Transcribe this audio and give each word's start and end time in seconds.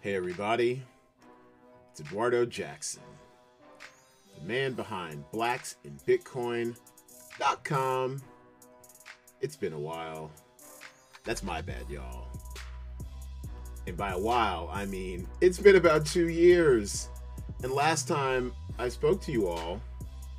Hey, 0.00 0.14
everybody. 0.14 0.80
It's 1.90 1.98
Eduardo 1.98 2.46
Jackson, 2.46 3.02
the 4.32 4.40
man 4.46 4.74
behind 4.74 5.24
blacksinbitcoin.com. 5.34 8.22
It's 9.40 9.56
been 9.56 9.72
a 9.72 9.78
while. 9.78 10.30
That's 11.24 11.42
my 11.42 11.60
bad, 11.62 11.90
y'all. 11.90 12.28
And 13.88 13.96
by 13.96 14.12
a 14.12 14.18
while, 14.18 14.70
I 14.72 14.86
mean 14.86 15.26
it's 15.40 15.58
been 15.58 15.74
about 15.74 16.06
two 16.06 16.28
years. 16.28 17.08
And 17.64 17.72
last 17.72 18.06
time 18.06 18.52
I 18.78 18.88
spoke 18.88 19.20
to 19.22 19.32
you 19.32 19.48
all, 19.48 19.80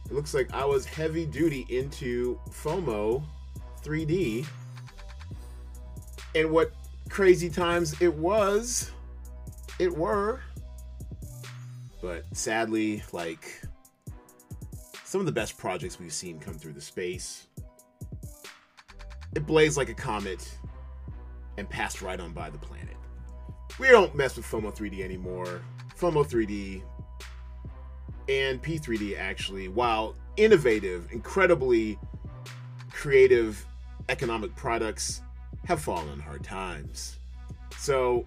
it 0.05 0.13
looks 0.13 0.33
like 0.33 0.53
I 0.53 0.63
was 0.63 0.85
heavy 0.85 1.25
duty 1.25 1.65
into 1.67 2.39
FOMO 2.49 3.21
3D. 3.83 4.47
And 6.33 6.49
what 6.49 6.71
crazy 7.09 7.49
times 7.49 8.01
it 8.01 8.13
was 8.13 8.91
it 9.79 9.95
were. 9.95 10.41
But 12.01 12.25
sadly, 12.33 13.03
like 13.11 13.61
some 15.03 15.19
of 15.19 15.25
the 15.25 15.31
best 15.31 15.57
projects 15.57 15.99
we've 15.99 16.13
seen 16.13 16.39
come 16.39 16.53
through 16.53 16.73
the 16.73 16.81
space, 16.81 17.47
it 19.35 19.45
blazed 19.45 19.77
like 19.77 19.89
a 19.89 19.93
comet 19.93 20.57
and 21.57 21.69
passed 21.69 22.01
right 22.01 22.19
on 22.19 22.31
by 22.31 22.49
the 22.49 22.57
planet. 22.57 22.95
We 23.79 23.87
don't 23.87 24.13
mess 24.13 24.35
with 24.35 24.45
FOMO 24.45 24.75
3D 24.75 25.01
anymore. 25.01 25.61
FOMO 25.97 26.25
3D 26.25 26.83
and 28.29 28.61
P3D 28.61 29.17
actually, 29.17 29.67
while 29.67 30.15
innovative, 30.37 31.11
incredibly 31.11 31.97
creative 32.91 33.65
economic 34.09 34.55
products, 34.55 35.21
have 35.65 35.81
fallen 35.81 36.19
hard 36.19 36.43
times. 36.43 37.17
So 37.77 38.25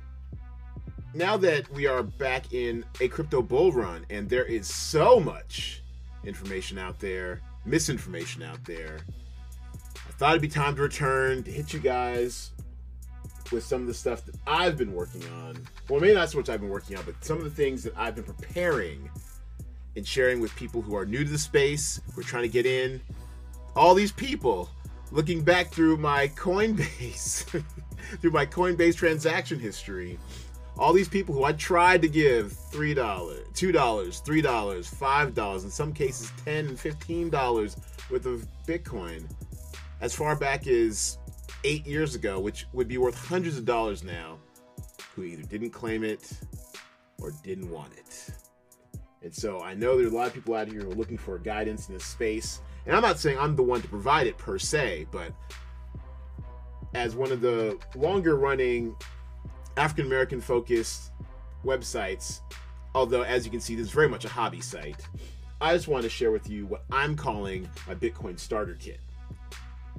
now 1.14 1.36
that 1.36 1.70
we 1.72 1.86
are 1.86 2.02
back 2.02 2.52
in 2.52 2.84
a 3.00 3.08
crypto 3.08 3.42
bull 3.42 3.72
run 3.72 4.06
and 4.10 4.28
there 4.28 4.44
is 4.44 4.72
so 4.72 5.20
much 5.20 5.82
information 6.24 6.78
out 6.78 6.98
there, 6.98 7.40
misinformation 7.64 8.42
out 8.42 8.64
there, 8.64 9.00
I 9.96 10.12
thought 10.12 10.30
it'd 10.30 10.42
be 10.42 10.48
time 10.48 10.74
to 10.76 10.82
return 10.82 11.42
to 11.42 11.50
hit 11.50 11.72
you 11.72 11.80
guys 11.80 12.52
with 13.50 13.62
some 13.62 13.82
of 13.82 13.86
the 13.86 13.94
stuff 13.94 14.24
that 14.24 14.36
I've 14.46 14.78
been 14.78 14.94
working 14.94 15.22
on. 15.44 15.58
Well, 15.88 16.00
maybe 16.00 16.14
not 16.14 16.30
so 16.30 16.38
much 16.38 16.48
I've 16.48 16.60
been 16.60 16.70
working 16.70 16.96
on, 16.96 17.04
but 17.04 17.22
some 17.22 17.38
of 17.38 17.44
the 17.44 17.50
things 17.50 17.82
that 17.82 17.92
I've 17.96 18.14
been 18.14 18.24
preparing 18.24 19.10
and 19.96 20.06
sharing 20.06 20.40
with 20.40 20.54
people 20.56 20.80
who 20.80 20.96
are 20.96 21.04
new 21.04 21.24
to 21.24 21.30
the 21.30 21.38
space, 21.38 22.00
who 22.14 22.22
are 22.22 22.24
trying 22.24 22.44
to 22.44 22.48
get 22.48 22.64
in. 22.64 23.00
All 23.76 23.94
these 23.94 24.12
people 24.12 24.70
looking 25.10 25.42
back 25.42 25.68
through 25.68 25.98
my 25.98 26.28
Coinbase, 26.28 27.62
through 28.20 28.30
my 28.30 28.46
Coinbase 28.46 28.96
transaction 28.96 29.58
history 29.58 30.18
all 30.78 30.92
these 30.92 31.08
people 31.08 31.34
who 31.34 31.44
I 31.44 31.52
tried 31.52 32.02
to 32.02 32.08
give 32.08 32.52
$3, 32.52 32.94
$2, 32.94 33.52
$3, 33.54 35.34
$5, 35.34 35.64
in 35.64 35.70
some 35.70 35.92
cases 35.92 36.32
10 36.44 36.66
and 36.66 36.78
$15 36.78 37.76
worth 38.10 38.26
of 38.26 38.46
Bitcoin 38.66 39.28
as 40.00 40.14
far 40.14 40.34
back 40.34 40.66
as 40.66 41.18
eight 41.64 41.86
years 41.86 42.14
ago, 42.14 42.40
which 42.40 42.66
would 42.72 42.88
be 42.88 42.98
worth 42.98 43.16
hundreds 43.16 43.56
of 43.56 43.64
dollars 43.64 44.02
now, 44.02 44.38
who 45.14 45.22
either 45.22 45.42
didn't 45.42 45.70
claim 45.70 46.02
it 46.02 46.32
or 47.20 47.32
didn't 47.44 47.70
want 47.70 47.92
it. 47.92 48.30
And 49.22 49.32
so 49.32 49.60
I 49.60 49.74
know 49.74 49.96
there's 49.96 50.12
a 50.12 50.16
lot 50.16 50.26
of 50.26 50.34
people 50.34 50.54
out 50.54 50.66
here 50.66 50.80
who 50.80 50.90
are 50.90 50.94
looking 50.94 51.18
for 51.18 51.38
guidance 51.38 51.88
in 51.88 51.94
this 51.94 52.04
space. 52.04 52.60
And 52.86 52.96
I'm 52.96 53.02
not 53.02 53.18
saying 53.18 53.38
I'm 53.38 53.54
the 53.54 53.62
one 53.62 53.80
to 53.80 53.88
provide 53.88 54.26
it 54.26 54.36
per 54.36 54.58
se, 54.58 55.06
but 55.12 55.32
as 56.94 57.14
one 57.14 57.30
of 57.30 57.40
the 57.40 57.78
longer 57.94 58.36
running 58.36 58.96
African 59.76 60.06
American 60.06 60.40
focused 60.40 61.12
websites, 61.64 62.40
although 62.94 63.22
as 63.22 63.44
you 63.44 63.50
can 63.50 63.60
see, 63.60 63.74
this 63.74 63.86
is 63.86 63.92
very 63.92 64.08
much 64.08 64.24
a 64.24 64.28
hobby 64.28 64.60
site. 64.60 65.06
I 65.60 65.74
just 65.74 65.88
want 65.88 66.02
to 66.02 66.10
share 66.10 66.32
with 66.32 66.50
you 66.50 66.66
what 66.66 66.84
I'm 66.90 67.14
calling 67.14 67.68
my 67.86 67.94
Bitcoin 67.94 68.38
starter 68.38 68.76
kit. 68.80 69.00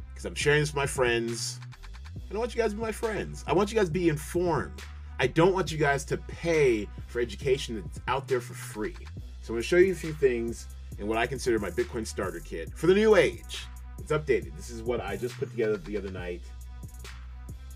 Because 0.10 0.26
I'm 0.26 0.36
sharing 0.36 0.60
this 0.60 0.70
with 0.70 0.76
my 0.76 0.86
friends. 0.86 1.60
and 2.30 2.38
I 2.38 2.40
want 2.40 2.54
you 2.54 2.62
guys 2.62 2.72
to 2.72 2.76
be 2.76 2.82
my 2.82 2.92
friends. 2.92 3.44
I 3.48 3.54
want 3.54 3.72
you 3.72 3.78
guys 3.78 3.88
to 3.88 3.94
be 3.94 4.10
informed. 4.10 4.82
I 5.20 5.28
don't 5.28 5.54
want 5.54 5.72
you 5.72 5.78
guys 5.78 6.04
to 6.06 6.18
pay 6.18 6.88
for 7.08 7.22
education 7.22 7.82
that's 7.82 8.02
out 8.08 8.28
there 8.28 8.42
for 8.42 8.54
free. 8.54 8.96
So 9.42 9.50
I'm 9.50 9.56
going 9.56 9.62
to 9.62 9.68
show 9.68 9.78
you 9.78 9.94
a 9.94 9.96
few 9.96 10.14
things 10.14 10.68
in 11.00 11.08
what 11.08 11.18
I 11.18 11.26
consider 11.28 11.60
my 11.60 11.70
Bitcoin 11.70 12.06
starter 12.06 12.40
kit 12.40 12.72
for 12.76 12.88
the 12.88 12.94
new 12.94 13.16
age. 13.16 13.66
It's 14.00 14.12
updated. 14.12 14.56
This 14.58 14.70
is 14.70 14.82
what 14.82 15.00
I 15.00 15.16
just 15.16 15.38
put 15.38 15.50
together 15.50 15.78
the 15.78 15.98
other 15.98 16.12
night 16.12 16.42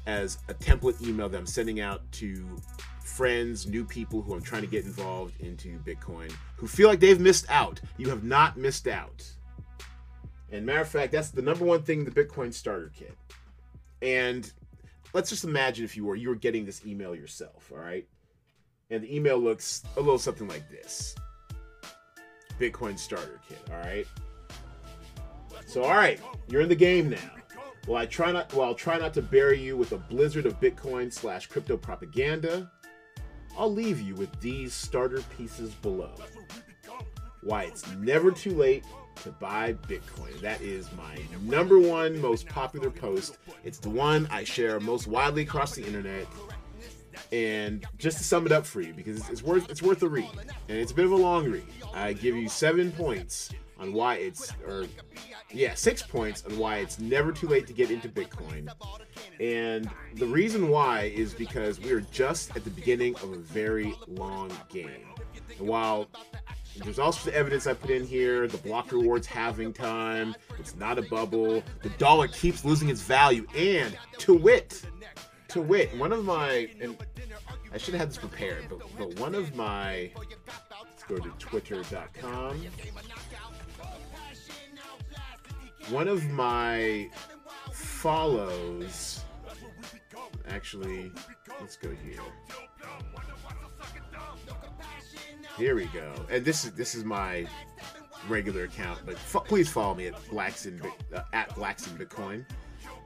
as 0.07 0.39
a 0.47 0.53
template 0.53 1.05
email 1.05 1.29
that 1.29 1.37
I'm 1.37 1.45
sending 1.45 1.81
out 1.81 2.09
to 2.13 2.57
friends, 3.03 3.67
new 3.67 3.85
people 3.85 4.21
who 4.21 4.33
I'm 4.33 4.41
trying 4.41 4.61
to 4.61 4.67
get 4.67 4.85
involved 4.85 5.39
into 5.41 5.77
Bitcoin 5.79 6.33
who 6.55 6.65
feel 6.65 6.87
like 6.87 6.99
they've 6.99 7.19
missed 7.19 7.45
out. 7.49 7.79
You 7.97 8.09
have 8.09 8.23
not 8.23 8.57
missed 8.57 8.87
out. 8.87 9.29
And 10.49 10.65
matter 10.65 10.81
of 10.81 10.87
fact, 10.87 11.11
that's 11.11 11.29
the 11.29 11.41
number 11.41 11.65
one 11.65 11.83
thing 11.83 12.05
the 12.05 12.11
Bitcoin 12.11 12.53
starter 12.53 12.91
kit. 12.95 13.15
And 14.01 14.51
let's 15.13 15.29
just 15.29 15.43
imagine 15.43 15.83
if 15.83 15.97
you 15.97 16.05
were 16.05 16.15
you 16.15 16.29
were 16.29 16.35
getting 16.35 16.65
this 16.65 16.85
email 16.85 17.13
yourself, 17.13 17.69
all 17.71 17.79
right? 17.79 18.07
And 18.89 19.03
the 19.03 19.13
email 19.13 19.37
looks 19.37 19.83
a 19.97 19.99
little 19.99 20.17
something 20.17 20.47
like 20.47 20.69
this. 20.69 21.15
Bitcoin 22.59 22.97
starter 22.97 23.41
kit, 23.47 23.59
all 23.69 23.79
right? 23.79 24.07
So 25.65 25.83
all 25.83 25.95
right, 25.95 26.19
you're 26.47 26.61
in 26.61 26.69
the 26.69 26.75
game 26.75 27.09
now. 27.09 27.36
Well, 27.87 27.97
I 27.97 28.05
try 28.05 28.33
not 28.33 28.53
well, 28.53 28.67
I'll 28.67 28.75
try 28.75 28.97
not 28.97 29.13
to 29.13 29.21
bury 29.21 29.59
you 29.61 29.77
with 29.77 29.93
a 29.93 29.97
blizzard 29.97 30.45
of 30.45 30.59
Bitcoin 30.59 31.11
slash 31.11 31.47
crypto 31.47 31.77
propaganda. 31.77 32.69
I'll 33.57 33.71
leave 33.71 34.01
you 34.01 34.13
with 34.15 34.29
these 34.41 34.73
starter 34.73 35.21
pieces 35.37 35.73
below. 35.75 36.11
Why 37.41 37.63
it's 37.63 37.89
never 37.95 38.29
too 38.31 38.53
late 38.53 38.83
to 39.23 39.31
buy 39.31 39.73
Bitcoin. 39.87 40.39
That 40.41 40.59
is 40.61 40.89
my 40.97 41.17
number 41.43 41.79
one 41.79 42.19
most 42.19 42.45
popular 42.47 42.91
post. 42.91 43.37
It's 43.63 43.79
the 43.79 43.89
one 43.89 44.27
I 44.29 44.43
share 44.43 44.81
most 44.81 45.07
widely 45.07 45.43
across 45.43 45.73
the 45.73 45.85
internet. 45.85 46.27
And 47.31 47.85
just 47.97 48.17
to 48.17 48.23
sum 48.25 48.45
it 48.45 48.51
up 48.51 48.65
for 48.65 48.81
you, 48.81 48.93
because 48.93 49.27
it's 49.29 49.41
worth 49.41 49.71
it's 49.71 49.81
worth 49.81 50.03
a 50.03 50.09
read, 50.09 50.29
and 50.67 50.77
it's 50.77 50.91
a 50.91 50.95
bit 50.95 51.05
of 51.05 51.11
a 51.11 51.15
long 51.15 51.49
read. 51.49 51.65
I 51.93 52.13
give 52.13 52.35
you 52.35 52.49
seven 52.49 52.91
points 52.91 53.49
on 53.79 53.93
why 53.93 54.15
it's 54.15 54.53
or 54.65 54.85
yeah, 55.51 55.73
six 55.73 56.01
points 56.01 56.43
on 56.45 56.57
why 56.57 56.77
it's 56.77 56.99
never 56.99 57.31
too 57.31 57.47
late 57.47 57.67
to 57.67 57.73
get 57.73 57.91
into 57.91 58.09
Bitcoin. 58.09 58.67
And 59.39 59.89
the 60.15 60.25
reason 60.25 60.69
why 60.69 61.11
is 61.15 61.33
because 61.33 61.79
we 61.79 61.91
are 61.91 62.01
just 62.01 62.55
at 62.55 62.63
the 62.63 62.69
beginning 62.69 63.15
of 63.15 63.31
a 63.31 63.37
very 63.37 63.95
long 64.07 64.51
game. 64.69 65.05
And 65.57 65.67
while 65.67 66.07
there's 66.83 66.99
also 66.99 67.29
the 67.29 67.35
evidence 67.35 67.67
I 67.67 67.73
put 67.73 67.89
in 67.89 68.05
here, 68.05 68.47
the 68.47 68.57
block 68.57 68.91
rewards 68.91 69.25
halving 69.25 69.73
time, 69.73 70.35
it's 70.59 70.75
not 70.75 70.97
a 70.97 71.01
bubble, 71.03 71.63
the 71.81 71.89
dollar 71.97 72.27
keeps 72.27 72.63
losing 72.63 72.89
its 72.89 73.01
value, 73.01 73.47
and 73.55 73.97
to 74.19 74.33
wit, 74.33 74.83
to 75.49 75.61
wit, 75.61 75.95
one 75.97 76.11
of 76.11 76.25
my 76.25 76.69
and 76.81 76.97
I 77.73 77.77
should 77.77 77.93
have 77.93 78.01
had 78.01 78.09
this 78.09 78.17
prepared, 78.17 78.65
but, 78.69 78.79
but 78.97 79.19
one 79.19 79.35
of 79.35 79.55
my 79.55 80.11
let's 80.17 81.03
go 81.07 81.17
to 81.17 81.29
twitter.com 81.39 82.61
one 85.89 86.07
of 86.07 86.29
my 86.29 87.09
follows 87.71 89.23
actually 90.49 91.11
let's 91.59 91.77
go 91.77 91.89
here. 91.89 92.21
Here 95.57 95.75
we 95.75 95.85
go. 95.85 96.13
And 96.29 96.43
this 96.45 96.65
is 96.65 96.71
this 96.71 96.95
is 96.95 97.03
my 97.03 97.47
regular 98.27 98.63
account 98.63 98.99
but 99.05 99.15
f- 99.15 99.45
please 99.45 99.69
follow 99.69 99.95
me 99.95 100.07
at 100.07 100.29
blacks 100.29 100.65
in 100.65 100.81
uh, 101.15 101.21
at 101.33 101.53
blacks 101.55 101.87
in 101.87 101.97
bitcoin. 101.97 102.45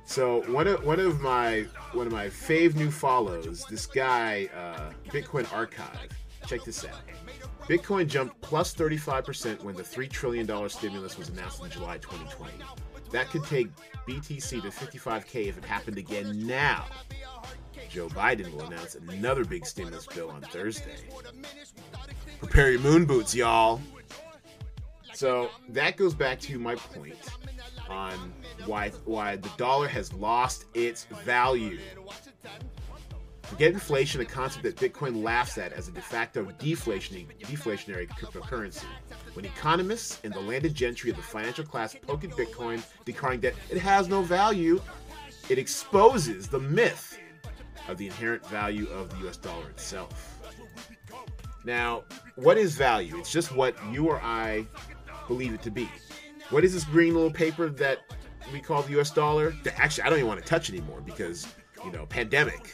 So 0.05 0.41
one 0.51 0.67
of 0.67 0.83
one 0.83 0.99
of 0.99 1.21
my 1.21 1.65
one 1.93 2.07
of 2.07 2.13
my 2.13 2.27
fave 2.27 2.75
new 2.75 2.89
follows 2.89 3.65
this 3.69 3.85
guy 3.85 4.49
uh, 4.55 4.91
bitcoin 5.09 5.51
archive. 5.53 6.09
Check 6.47 6.63
this 6.63 6.83
out 6.85 7.01
Bitcoin 7.67 8.07
jumped 8.07 8.39
plus 8.41 8.73
35% 8.73 9.63
when 9.63 9.75
the 9.75 9.83
$3 9.83 10.09
trillion 10.09 10.69
stimulus 10.69 11.17
was 11.17 11.29
announced 11.29 11.63
in 11.63 11.69
July 11.69 11.97
2020. 11.97 12.53
That 13.11 13.29
could 13.29 13.43
take 13.43 13.67
BTC 14.07 14.61
to 14.61 14.69
55K 14.69 15.47
if 15.47 15.57
it 15.57 15.65
happened 15.65 15.97
again 15.97 16.45
now. 16.47 16.85
Joe 17.89 18.07
Biden 18.07 18.51
will 18.53 18.65
announce 18.65 18.95
another 18.95 19.43
big 19.43 19.65
stimulus 19.65 20.05
bill 20.05 20.29
on 20.29 20.41
Thursday. 20.41 20.97
Prepare 22.39 22.71
your 22.71 22.79
moon 22.79 23.05
boots, 23.05 23.35
y'all. 23.35 23.81
So 25.13 25.49
that 25.69 25.97
goes 25.97 26.13
back 26.13 26.39
to 26.41 26.57
my 26.57 26.75
point 26.75 27.17
on 27.89 28.33
why 28.65 28.89
why 29.05 29.35
the 29.35 29.49
dollar 29.57 29.87
has 29.87 30.13
lost 30.13 30.65
its 30.73 31.03
value. 31.25 31.79
Forget 33.51 33.73
inflation, 33.73 34.21
a 34.21 34.25
concept 34.25 34.63
that 34.63 34.77
Bitcoin 34.77 35.21
laughs 35.21 35.57
at 35.57 35.73
as 35.73 35.89
a 35.89 35.91
de 35.91 35.99
facto 35.99 36.45
deflationary, 36.57 38.07
cryptocurrency. 38.07 38.85
When 39.33 39.43
economists 39.43 40.21
and 40.23 40.33
the 40.33 40.39
landed 40.39 40.73
gentry 40.73 41.11
of 41.11 41.17
the 41.17 41.21
financial 41.21 41.65
class 41.65 41.93
poke 42.01 42.23
at 42.23 42.29
Bitcoin, 42.29 42.81
declaring 43.03 43.41
that 43.41 43.53
it 43.69 43.77
has 43.79 44.07
no 44.07 44.21
value, 44.21 44.79
it 45.49 45.57
exposes 45.57 46.47
the 46.47 46.61
myth 46.61 47.19
of 47.89 47.97
the 47.97 48.05
inherent 48.05 48.47
value 48.47 48.87
of 48.87 49.09
the 49.09 49.27
US 49.27 49.35
dollar 49.35 49.69
itself. 49.69 50.39
Now, 51.65 52.05
what 52.37 52.57
is 52.57 52.77
value? 52.77 53.17
It's 53.17 53.33
just 53.33 53.53
what 53.53 53.75
you 53.91 54.07
or 54.07 54.21
I 54.21 54.65
believe 55.27 55.53
it 55.53 55.61
to 55.63 55.71
be. 55.71 55.89
What 56.51 56.63
is 56.63 56.73
this 56.73 56.85
green 56.85 57.13
little 57.15 57.29
paper 57.29 57.67
that 57.67 57.99
we 58.53 58.61
call 58.61 58.81
the 58.81 58.97
US 59.01 59.11
dollar? 59.11 59.53
Actually, 59.75 60.05
I 60.05 60.09
don't 60.09 60.19
even 60.19 60.29
want 60.29 60.41
to 60.41 60.47
touch 60.47 60.69
anymore 60.69 61.01
because, 61.01 61.53
you 61.83 61.91
know, 61.91 62.05
pandemic. 62.05 62.73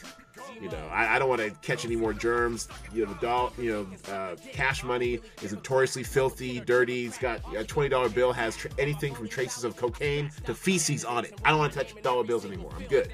You 0.60 0.68
know, 0.68 0.88
I, 0.92 1.16
I 1.16 1.18
don't 1.18 1.28
want 1.28 1.40
to 1.40 1.50
catch 1.62 1.84
any 1.84 1.96
more 1.96 2.12
germs. 2.12 2.68
You 2.92 3.06
know, 3.06 3.12
the 3.12 3.20
doll, 3.20 3.52
you 3.58 3.72
know, 3.72 4.12
uh, 4.12 4.36
cash 4.52 4.82
money 4.82 5.20
is 5.42 5.52
notoriously 5.52 6.02
filthy, 6.02 6.60
dirty. 6.60 7.06
It's 7.06 7.18
got 7.18 7.40
a 7.56 7.64
twenty 7.64 7.88
dollar 7.88 8.08
bill 8.08 8.32
has 8.32 8.56
tr- 8.56 8.68
anything 8.78 9.14
from 9.14 9.28
traces 9.28 9.64
of 9.64 9.76
cocaine 9.76 10.30
to 10.46 10.54
feces 10.54 11.04
on 11.04 11.24
it. 11.24 11.34
I 11.44 11.50
don't 11.50 11.58
want 11.58 11.72
to 11.72 11.78
touch 11.78 12.02
dollar 12.02 12.24
bills 12.24 12.44
anymore. 12.44 12.72
I'm 12.76 12.86
good. 12.86 13.12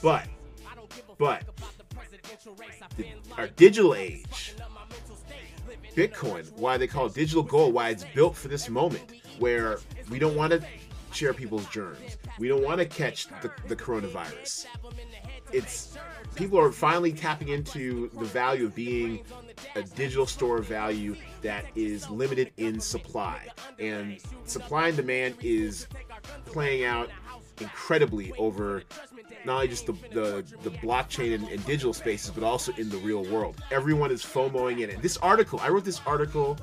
But, 0.00 0.26
but, 1.18 1.42
the, 2.96 3.06
our 3.36 3.48
digital 3.48 3.96
age, 3.96 4.54
Bitcoin, 5.96 6.52
why 6.52 6.76
they 6.76 6.86
call 6.86 7.06
it 7.06 7.14
digital 7.14 7.42
gold, 7.42 7.74
why 7.74 7.88
it's 7.88 8.04
built 8.14 8.36
for 8.36 8.46
this 8.46 8.68
moment 8.68 9.02
where 9.40 9.80
we 10.08 10.20
don't 10.20 10.36
want 10.36 10.52
to 10.52 10.62
share 11.12 11.34
people's 11.34 11.66
germs. 11.70 12.18
We 12.38 12.46
don't 12.46 12.62
want 12.62 12.78
to 12.78 12.84
catch 12.84 13.26
the, 13.42 13.50
the 13.66 13.74
coronavirus. 13.74 14.66
It's 15.52 15.96
people 16.38 16.58
are 16.58 16.70
finally 16.70 17.12
tapping 17.12 17.48
into 17.48 18.08
the 18.16 18.24
value 18.24 18.66
of 18.66 18.74
being 18.74 19.24
a 19.74 19.82
digital 19.82 20.24
store 20.24 20.58
of 20.58 20.66
value 20.66 21.16
that 21.42 21.64
is 21.74 22.08
limited 22.08 22.52
in 22.58 22.78
supply. 22.78 23.48
And 23.80 24.20
supply 24.44 24.88
and 24.88 24.96
demand 24.96 25.34
is 25.42 25.88
playing 26.46 26.84
out 26.84 27.10
incredibly 27.60 28.32
over 28.34 28.84
not 29.44 29.54
only 29.56 29.68
just 29.68 29.86
the, 29.86 29.92
the, 30.12 30.44
the 30.62 30.70
blockchain 30.78 31.34
and, 31.34 31.48
and, 31.48 31.64
digital 31.66 31.92
spaces, 31.92 32.30
but 32.30 32.44
also 32.44 32.72
in 32.74 32.88
the 32.88 32.98
real 32.98 33.24
world. 33.24 33.60
Everyone 33.72 34.12
is 34.12 34.22
FOMOing 34.22 34.80
in 34.80 34.90
it. 34.90 35.02
This 35.02 35.16
article, 35.16 35.58
I 35.60 35.68
wrote 35.70 35.84
this 35.84 36.00
article 36.06 36.56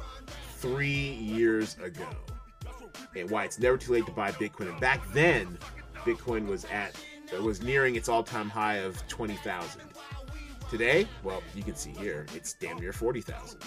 three 0.58 1.14
years 1.14 1.76
ago, 1.84 2.08
and 3.16 3.30
why 3.30 3.44
it's 3.44 3.60
never 3.60 3.78
too 3.78 3.92
late 3.92 4.06
to 4.06 4.12
buy 4.14 4.32
Bitcoin. 4.32 4.70
And 4.70 4.80
back 4.80 5.02
then, 5.12 5.58
Bitcoin 6.06 6.48
was 6.48 6.64
at 6.66 6.96
was 7.42 7.62
nearing 7.62 7.96
its 7.96 8.10
all-time 8.10 8.50
high 8.50 8.76
of 8.76 9.06
twenty 9.08 9.36
thousand. 9.36 9.84
Today, 10.70 11.08
well, 11.24 11.44
you 11.54 11.64
can 11.64 11.76
see 11.76 11.92
here, 11.92 12.26
it's 12.34 12.54
damn 12.54 12.78
near 12.78 12.94
forty 12.94 13.22
thousand. 13.22 13.62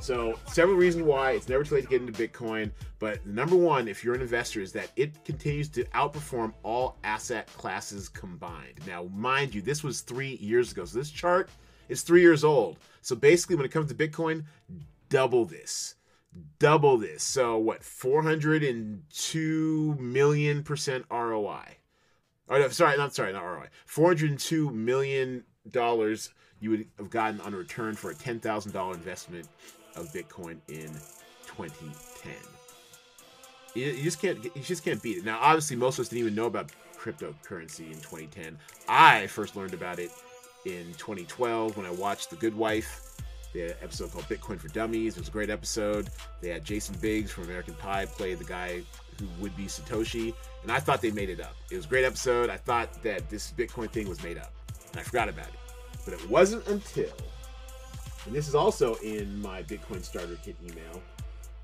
So, 0.00 0.38
several 0.46 0.76
reasons 0.76 1.04
why 1.04 1.32
it's 1.32 1.48
never 1.48 1.64
too 1.64 1.74
late 1.74 1.82
to 1.82 1.90
get 1.90 2.00
into 2.00 2.12
Bitcoin. 2.12 2.70
But 3.00 3.26
number 3.26 3.56
one, 3.56 3.88
if 3.88 4.04
you're 4.04 4.14
an 4.14 4.20
investor, 4.20 4.60
is 4.60 4.70
that 4.72 4.92
it 4.94 5.24
continues 5.24 5.68
to 5.70 5.82
outperform 5.86 6.54
all 6.62 6.98
asset 7.02 7.48
classes 7.56 8.08
combined. 8.08 8.78
Now, 8.86 9.08
mind 9.12 9.54
you, 9.54 9.60
this 9.60 9.82
was 9.82 10.02
three 10.02 10.36
years 10.36 10.70
ago. 10.70 10.84
So, 10.84 10.98
this 10.98 11.10
chart 11.10 11.50
is 11.88 12.02
three 12.02 12.20
years 12.20 12.44
old. 12.44 12.78
So, 13.02 13.16
basically, 13.16 13.56
when 13.56 13.66
it 13.66 13.72
comes 13.72 13.92
to 13.92 13.94
Bitcoin, 13.94 14.44
double 15.08 15.44
this. 15.44 15.96
Double 16.58 16.98
this. 16.98 17.22
So, 17.22 17.56
what, 17.58 17.84
402 17.84 19.96
million 19.98 20.62
percent 20.62 21.06
ROI? 21.10 21.78
Oh, 22.50 22.58
no, 22.58 22.68
sorry, 22.68 22.96
not 22.96 23.14
sorry, 23.14 23.32
not 23.32 23.44
ROI. 23.44 23.68
402 23.86 24.70
million 24.70 25.44
dollars 25.70 26.30
you 26.60 26.70
would 26.70 26.86
have 26.98 27.10
gotten 27.10 27.40
on 27.42 27.54
return 27.54 27.94
for 27.94 28.10
a 28.10 28.14
$10,000 28.14 28.94
investment 28.94 29.46
of 29.96 30.12
Bitcoin 30.12 30.58
in 30.68 30.90
2010. 31.46 32.32
You, 33.74 34.02
just 34.02 34.20
can't 34.20 34.44
you 34.44 34.62
just 34.62 34.84
can't 34.84 35.02
beat 35.02 35.18
it. 35.18 35.24
Now, 35.24 35.38
obviously, 35.40 35.76
most 35.76 35.98
of 35.98 36.04
us 36.04 36.08
didn't 36.08 36.20
even 36.20 36.34
know 36.34 36.46
about 36.46 36.72
cryptocurrency 36.98 37.86
in 37.86 38.00
2010. 38.00 38.58
I 38.88 39.26
first 39.28 39.56
learned 39.56 39.74
about 39.74 39.98
it 39.98 40.10
in 40.64 40.86
2012 40.94 41.76
when 41.76 41.86
I 41.86 41.90
watched 41.90 42.30
The 42.30 42.36
Good 42.36 42.56
Wife. 42.56 43.07
They 43.58 43.64
had 43.64 43.72
an 43.72 43.78
episode 43.82 44.12
called 44.12 44.24
Bitcoin 44.26 44.60
for 44.60 44.68
Dummies. 44.68 45.16
It 45.16 45.18
was 45.18 45.28
a 45.28 45.32
great 45.32 45.50
episode. 45.50 46.10
They 46.40 46.50
had 46.50 46.64
Jason 46.64 46.94
Biggs 47.00 47.32
from 47.32 47.42
American 47.42 47.74
Pie 47.74 48.06
play 48.06 48.34
the 48.34 48.44
guy 48.44 48.82
who 49.18 49.26
would 49.40 49.56
be 49.56 49.64
Satoshi, 49.64 50.32
and 50.62 50.70
I 50.70 50.78
thought 50.78 51.02
they 51.02 51.10
made 51.10 51.28
it 51.28 51.40
up. 51.40 51.56
It 51.68 51.74
was 51.74 51.84
a 51.84 51.88
great 51.88 52.04
episode. 52.04 52.50
I 52.50 52.56
thought 52.56 53.02
that 53.02 53.28
this 53.28 53.52
Bitcoin 53.58 53.90
thing 53.90 54.08
was 54.08 54.22
made 54.22 54.38
up, 54.38 54.52
and 54.92 55.00
I 55.00 55.02
forgot 55.02 55.28
about 55.28 55.48
it. 55.48 55.58
But 56.04 56.14
it 56.14 56.30
wasn't 56.30 56.68
until 56.68 57.10
and 58.26 58.32
this 58.32 58.46
is 58.46 58.54
also 58.54 58.94
in 58.96 59.42
my 59.42 59.64
Bitcoin 59.64 60.04
Starter 60.04 60.38
Kit 60.44 60.54
email, 60.62 61.02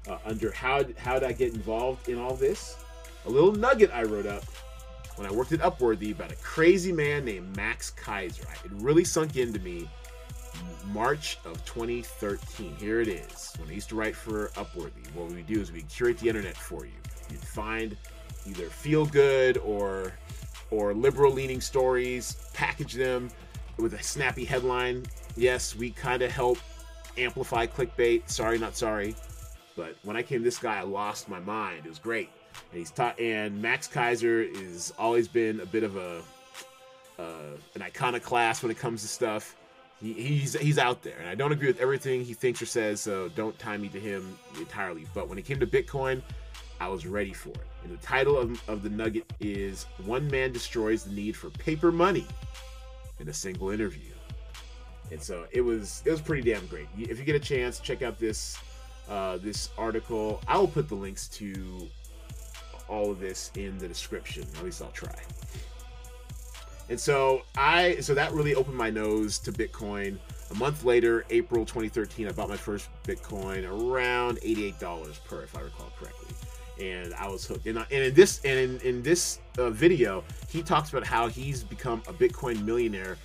uh, 0.08 0.18
under 0.24 0.50
how 0.50 0.82
how 0.98 1.14
did 1.14 1.22
I 1.22 1.32
get 1.32 1.54
involved 1.54 2.08
in 2.08 2.18
all 2.18 2.34
this? 2.34 2.76
A 3.26 3.30
little 3.30 3.52
nugget 3.52 3.92
I 3.94 4.02
wrote 4.02 4.26
up 4.26 4.42
when 5.14 5.28
I 5.28 5.32
worked 5.32 5.52
at 5.52 5.60
Upworthy 5.60 6.10
about 6.10 6.32
a 6.32 6.36
crazy 6.36 6.90
man 6.90 7.24
named 7.24 7.56
Max 7.56 7.92
Keiser. 7.96 8.50
It 8.64 8.72
really 8.72 9.04
sunk 9.04 9.36
into 9.36 9.60
me 9.60 9.88
March 10.86 11.38
of 11.44 11.64
2013. 11.64 12.76
Here 12.76 13.00
it 13.00 13.08
is. 13.08 13.52
When 13.58 13.68
I 13.68 13.72
used 13.72 13.88
to 13.90 13.94
write 13.94 14.16
for 14.16 14.48
Upworthy, 14.50 15.06
what 15.14 15.30
we 15.30 15.42
do 15.42 15.60
is 15.60 15.72
we 15.72 15.82
curate 15.82 16.18
the 16.18 16.28
internet 16.28 16.56
for 16.56 16.84
you. 16.84 16.92
You'd 17.30 17.40
find 17.40 17.96
either 18.46 18.68
feel 18.68 19.06
good 19.06 19.58
or 19.58 20.12
or 20.70 20.94
liberal 20.94 21.32
leaning 21.32 21.60
stories, 21.60 22.36
package 22.52 22.94
them 22.94 23.30
with 23.78 23.94
a 23.94 24.02
snappy 24.02 24.44
headline 24.44 25.04
yes, 25.36 25.74
we 25.74 25.90
kind 25.90 26.22
of 26.22 26.30
help 26.30 26.58
amplify 27.16 27.66
clickbait. 27.66 28.28
Sorry, 28.28 28.58
not 28.58 28.76
sorry. 28.76 29.14
But 29.76 29.96
when 30.02 30.16
I 30.16 30.22
came 30.22 30.42
this 30.42 30.58
guy, 30.58 30.78
I 30.78 30.82
lost 30.82 31.28
my 31.28 31.40
mind. 31.40 31.84
It 31.84 31.88
was 31.88 31.98
great. 31.98 32.30
And 32.70 32.78
he's 32.78 32.90
taught, 32.90 33.18
and 33.18 33.60
Max 33.60 33.88
Keiser 33.88 34.54
has 34.56 34.92
always 34.98 35.26
been 35.26 35.60
a 35.60 35.66
bit 35.66 35.82
of 35.82 35.96
a 35.96 36.22
uh, 37.18 37.56
an 37.74 37.82
iconoclast 37.82 38.62
when 38.62 38.70
it 38.70 38.78
comes 38.78 39.02
to 39.02 39.08
stuff. 39.08 39.56
He, 40.04 40.12
he's 40.12 40.54
he's 40.54 40.78
out 40.78 41.02
there, 41.02 41.16
and 41.18 41.28
I 41.28 41.34
don't 41.34 41.52
agree 41.52 41.66
with 41.66 41.80
everything 41.80 42.24
he 42.24 42.34
thinks 42.34 42.60
or 42.60 42.66
says. 42.66 43.00
So 43.00 43.28
don't 43.30 43.58
tie 43.58 43.76
me 43.76 43.88
to 43.88 44.00
him 44.00 44.38
entirely. 44.58 45.06
But 45.14 45.28
when 45.28 45.38
it 45.38 45.44
came 45.44 45.58
to 45.60 45.66
Bitcoin, 45.66 46.22
I 46.80 46.88
was 46.88 47.06
ready 47.06 47.32
for 47.32 47.50
it. 47.50 47.66
And 47.82 47.92
the 47.92 48.02
title 48.02 48.38
of, 48.38 48.60
of 48.68 48.82
the 48.82 48.90
nugget 48.90 49.32
is 49.40 49.84
"One 50.04 50.28
Man 50.28 50.52
Destroys 50.52 51.04
the 51.04 51.12
Need 51.12 51.36
for 51.36 51.50
Paper 51.50 51.90
Money" 51.90 52.26
in 53.18 53.28
a 53.28 53.32
single 53.32 53.70
interview 53.70 54.14
and 55.10 55.22
so 55.22 55.46
it 55.52 55.60
was 55.60 56.02
it 56.04 56.10
was 56.10 56.20
pretty 56.20 56.50
damn 56.50 56.66
great. 56.66 56.88
If 56.98 57.18
you 57.18 57.24
get 57.24 57.36
a 57.36 57.40
chance, 57.40 57.78
check 57.78 58.02
out 58.02 58.18
this 58.18 58.58
uh, 59.08 59.38
this 59.38 59.70
article. 59.76 60.40
I 60.48 60.58
will 60.58 60.68
put 60.68 60.88
the 60.88 60.94
links 60.94 61.28
to 61.28 61.88
all 62.88 63.10
of 63.10 63.20
this 63.20 63.50
in 63.56 63.78
the 63.78 63.88
description. 63.88 64.44
At 64.56 64.64
least 64.64 64.82
I'll 64.82 64.90
try. 64.90 65.14
And 66.88 67.00
so 67.00 67.42
I 67.56 67.96
so 68.00 68.14
that 68.14 68.32
really 68.32 68.54
opened 68.54 68.76
my 68.76 68.90
nose 68.90 69.38
to 69.40 69.52
Bitcoin. 69.52 70.18
A 70.50 70.54
month 70.54 70.84
later, 70.84 71.24
April 71.30 71.64
2013, 71.64 72.28
I 72.28 72.32
bought 72.32 72.48
my 72.48 72.56
first 72.56 72.88
Bitcoin 73.04 73.66
around 73.66 74.38
$88 74.38 75.24
per, 75.24 75.42
if 75.42 75.56
I 75.56 75.62
recall 75.62 75.90
correctly. 75.98 76.28
And 76.78 77.14
I 77.14 77.28
was 77.28 77.46
hooked. 77.46 77.66
And, 77.66 77.78
and 77.78 77.90
in 77.90 78.14
this 78.14 78.44
and 78.44 78.58
in, 78.58 78.80
in 78.80 79.02
this 79.02 79.40
uh, 79.58 79.70
video, 79.70 80.22
he 80.48 80.62
talks 80.62 80.90
about 80.90 81.06
how 81.06 81.28
he's 81.28 81.64
become 81.64 82.02
a 82.06 82.12
Bitcoin 82.12 82.62
millionaire 82.64 83.16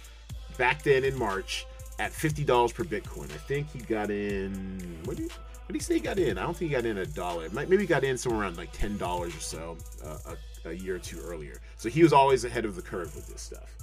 back 0.58 0.84
then 0.84 1.04
in 1.04 1.18
March 1.18 1.66
at 2.00 2.14
fifty 2.14 2.44
dollars 2.44 2.72
per 2.72 2.84
Bitcoin. 2.84 3.26
I 3.26 3.38
think 3.38 3.72
he 3.72 3.80
got 3.80 4.10
in. 4.10 5.00
What 5.04 5.18
did 5.18 5.24
he, 5.24 5.30
what 5.30 5.68
did 5.68 5.76
he 5.76 5.82
say 5.82 5.96
he 5.96 6.00
got 6.00 6.18
in? 6.18 6.38
I 6.38 6.44
don't 6.44 6.56
think 6.56 6.72
he 6.72 6.76
got 6.76 6.86
in 6.86 7.00
a 7.00 7.06
dollar. 7.06 7.50
Maybe 7.50 7.78
he 7.78 7.86
got 7.86 8.04
in 8.04 8.18
somewhere 8.18 8.44
around 8.44 8.58
like 8.58 8.72
ten 8.72 8.98
dollars 8.98 9.36
or 9.36 9.42
so 9.42 9.78
uh, 10.06 10.36
a, 10.70 10.74
year 10.74 10.96
or 10.96 11.00
two 11.00 11.20
earlier. 11.26 11.60
So 11.78 11.90
he 11.90 12.04
was 12.04 12.14
always 12.14 12.46
ahead 12.46 12.66
of 12.66 12.76
the 12.76 12.82
curve 12.82 13.16
with 13.16 13.28
this 13.28 13.42
stuff. 13.42 13.76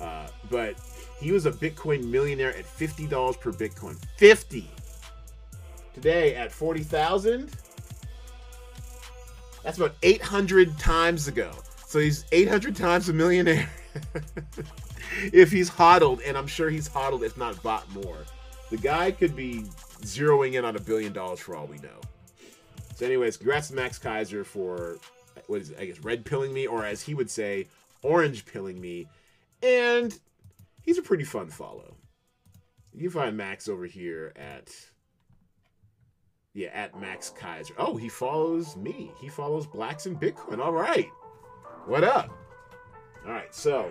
Uh, 0.00 0.26
but 0.50 0.74
he 1.20 1.32
was 1.32 1.46
a 1.46 1.52
Bitcoin 1.52 2.04
millionaire 2.04 2.56
at 2.56 2.64
fifty 2.64 3.06
dollars 3.06 3.36
per 3.36 3.52
Bitcoin. 3.52 3.96
Fifty. 4.16 4.68
Today 5.94 6.34
at 6.34 6.50
forty 6.50 6.82
thousand. 6.82 7.50
That's 9.62 9.78
about 9.78 9.94
eight 10.02 10.22
hundred 10.22 10.76
times 10.78 11.28
ago. 11.28 11.52
So 11.86 11.98
he's 11.98 12.24
eight 12.32 12.48
hundred 12.48 12.74
times 12.74 13.08
a 13.08 13.12
millionaire. 13.12 13.70
if 15.32 15.52
he's 15.52 15.68
hodled, 15.68 16.20
and 16.22 16.36
I'm 16.36 16.46
sure 16.46 16.70
he's 16.70 16.88
hodled, 16.88 17.22
if 17.22 17.36
not 17.36 17.62
bought 17.62 17.88
more. 17.92 18.24
The 18.70 18.78
guy 18.78 19.10
could 19.10 19.36
be 19.36 19.64
zeroing 20.00 20.54
in 20.54 20.64
on 20.64 20.76
a 20.76 20.80
billion 20.80 21.12
dollars 21.12 21.40
for 21.40 21.54
all 21.54 21.66
we 21.66 21.76
know. 21.78 22.00
So, 22.94 23.06
anyways, 23.06 23.36
congrats 23.36 23.68
to 23.68 23.74
Max 23.74 23.98
Keiser 23.98 24.44
for 24.44 24.98
what 25.46 25.60
is 25.60 25.70
it, 25.70 25.78
I 25.78 25.86
guess 25.86 26.00
red 26.00 26.24
pilling 26.24 26.52
me, 26.52 26.66
or 26.66 26.84
as 26.84 27.02
he 27.02 27.14
would 27.14 27.30
say, 27.30 27.66
orange 28.02 28.46
pilling 28.46 28.80
me. 28.80 29.08
And 29.62 30.18
he's 30.82 30.98
a 30.98 31.02
pretty 31.02 31.24
fun 31.24 31.48
follow. 31.48 31.96
You 32.94 33.10
find 33.10 33.36
Max 33.36 33.68
over 33.68 33.86
here 33.86 34.32
at 34.36 34.70
yeah, 36.54 36.68
at 36.74 37.00
Max 37.00 37.32
Keiser. 37.38 37.72
Oh, 37.78 37.96
he 37.96 38.08
follows 38.08 38.76
me. 38.76 39.10
He 39.20 39.28
follows 39.28 39.66
Blacks 39.66 40.04
in 40.04 40.16
Bitcoin. 40.16 40.58
All 40.58 40.72
right. 40.72 41.08
What 41.86 42.04
up? 42.04 42.30
All 43.24 43.32
right, 43.32 43.54
so 43.54 43.90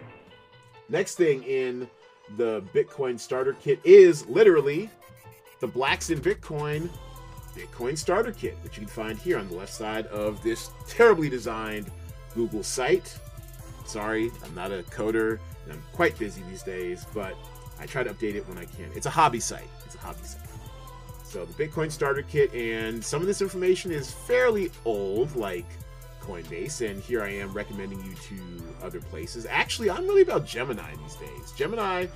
Next 0.91 1.15
thing 1.15 1.41
in 1.43 1.89
the 2.35 2.61
Bitcoin 2.73 3.17
starter 3.17 3.53
kit 3.53 3.79
is 3.85 4.25
literally 4.27 4.89
the 5.61 5.67
Blacks 5.67 6.09
in 6.09 6.19
Bitcoin 6.19 6.89
Bitcoin 7.55 7.97
starter 7.97 8.31
kit, 8.31 8.57
which 8.63 8.77
you 8.77 8.85
can 8.85 8.87
find 8.87 9.17
here 9.17 9.37
on 9.37 9.47
the 9.47 9.55
left 9.55 9.73
side 9.73 10.07
of 10.07 10.41
this 10.43 10.69
terribly 10.87 11.29
designed 11.29 11.89
Google 12.33 12.63
site. 12.63 13.17
Sorry, 13.85 14.31
I'm 14.43 14.55
not 14.55 14.71
a 14.71 14.83
coder 14.83 15.39
and 15.63 15.73
I'm 15.73 15.83
quite 15.93 16.17
busy 16.17 16.41
these 16.49 16.63
days, 16.63 17.05
but 17.13 17.35
I 17.79 17.85
try 17.85 18.03
to 18.03 18.13
update 18.13 18.35
it 18.35 18.47
when 18.47 18.57
I 18.57 18.65
can. 18.65 18.89
It's 18.95 19.05
a 19.05 19.09
hobby 19.09 19.39
site. 19.39 19.67
It's 19.85 19.95
a 19.95 19.99
hobby 19.99 20.23
site. 20.23 20.41
So 21.23 21.45
the 21.45 21.53
Bitcoin 21.53 21.91
starter 21.91 22.23
kit, 22.23 22.53
and 22.53 23.03
some 23.03 23.21
of 23.21 23.27
this 23.27 23.41
information 23.41 23.91
is 23.91 24.11
fairly 24.11 24.69
old, 24.83 25.35
like 25.35 25.65
Coinbase, 26.21 26.87
and 26.89 27.01
here 27.01 27.23
I 27.23 27.29
am 27.29 27.53
recommending 27.53 28.03
you 28.03 28.13
to 28.13 28.85
other 28.85 28.99
places. 28.99 29.45
Actually, 29.49 29.89
I'm 29.89 30.05
really 30.05 30.23
about 30.23 30.45
Gemini 30.45 30.93
these 30.95 31.15
days. 31.15 31.51
Gemini, 31.55 32.07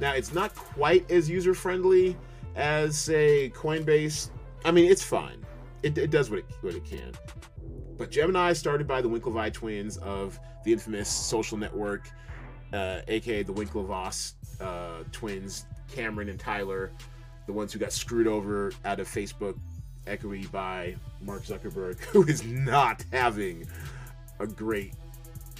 now 0.00 0.12
it's 0.12 0.34
not 0.34 0.54
quite 0.54 1.08
as 1.10 1.30
user 1.30 1.54
friendly 1.54 2.16
as 2.56 3.08
a 3.10 3.50
Coinbase. 3.50 4.30
I 4.64 4.72
mean, 4.72 4.90
it's 4.90 5.02
fine. 5.02 5.44
It, 5.82 5.96
it 5.98 6.10
does 6.10 6.30
what 6.30 6.40
it, 6.40 6.46
what 6.62 6.74
it 6.74 6.84
can. 6.84 7.12
But 7.96 8.10
Gemini, 8.10 8.52
started 8.52 8.86
by 8.86 9.00
the 9.00 9.08
Winklevi 9.08 9.52
twins 9.52 9.96
of 9.98 10.38
the 10.64 10.72
infamous 10.72 11.08
social 11.08 11.56
network, 11.56 12.10
uh, 12.72 13.00
aka 13.08 13.42
the 13.42 13.52
Winklevoss 13.52 14.34
uh, 14.60 15.04
twins, 15.12 15.66
Cameron 15.90 16.28
and 16.28 16.38
Tyler, 16.38 16.92
the 17.46 17.52
ones 17.52 17.72
who 17.72 17.78
got 17.78 17.92
screwed 17.92 18.26
over 18.26 18.72
out 18.84 19.00
of 19.00 19.08
Facebook 19.08 19.58
equity 20.06 20.46
by 20.46 20.96
Mark 21.20 21.44
Zuckerberg, 21.44 21.98
who 22.06 22.24
is 22.24 22.44
not 22.44 23.04
having 23.12 23.66
a 24.40 24.46
great 24.46 24.92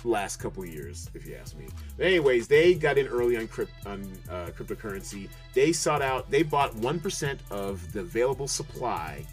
last 0.07 0.37
couple 0.37 0.65
years, 0.65 1.11
if 1.15 1.27
you 1.27 1.35
ask 1.37 1.57
me. 1.57 1.67
But 1.97 2.07
anyways, 2.07 2.49
they 2.49 2.75
got 2.75 2.99
in 2.99 3.07
early 3.07 3.37
on, 3.37 3.49
crypt, 3.49 3.73
on 3.87 4.11
uh, 4.31 4.47
cryptocurrency. 4.57 5.29
They 5.55 5.73
sought 5.73 6.03
out, 6.03 6.31
they 6.31 6.43
bought 6.43 6.73
1% 6.75 7.39
of 7.51 7.93
the 7.93 8.01
available 8.01 8.49
supply 8.49 9.25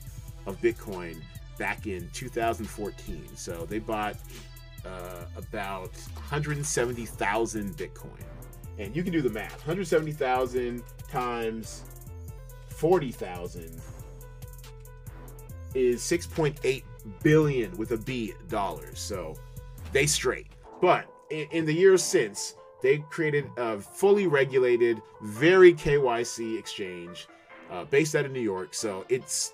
of 0.45 0.59
Bitcoin 0.61 1.21
back 1.57 1.87
in 1.87 2.09
2014. 2.13 3.27
So 3.35 3.65
they 3.65 3.79
bought 3.79 4.17
uh, 4.85 5.25
about 5.35 5.91
170,000 6.15 7.77
Bitcoin. 7.77 8.09
And 8.79 8.95
you 8.95 9.03
can 9.03 9.13
do 9.13 9.21
the 9.21 9.29
math 9.29 9.59
170,000 9.59 10.83
times 11.09 11.83
40,000 12.69 13.79
is 15.75 16.01
6.8 16.01 16.83
billion 17.21 17.75
with 17.77 17.91
a 17.91 17.97
B 17.97 18.33
dollars. 18.49 18.99
So 18.99 19.35
they 19.91 20.05
straight. 20.05 20.47
But 20.83 21.05
in, 21.29 21.47
in 21.51 21.65
the 21.65 21.73
years 21.73 22.03
since, 22.03 22.55
they 22.81 22.97
created 23.09 23.49
a 23.55 23.79
fully 23.79 24.27
regulated, 24.27 25.01
very 25.21 25.73
KYC 25.73 26.59
exchange 26.59 27.29
uh, 27.71 27.85
based 27.85 28.17
out 28.17 28.25
of 28.25 28.33
New 28.33 28.41
York. 28.41 28.73
So 28.73 29.05
it's 29.07 29.53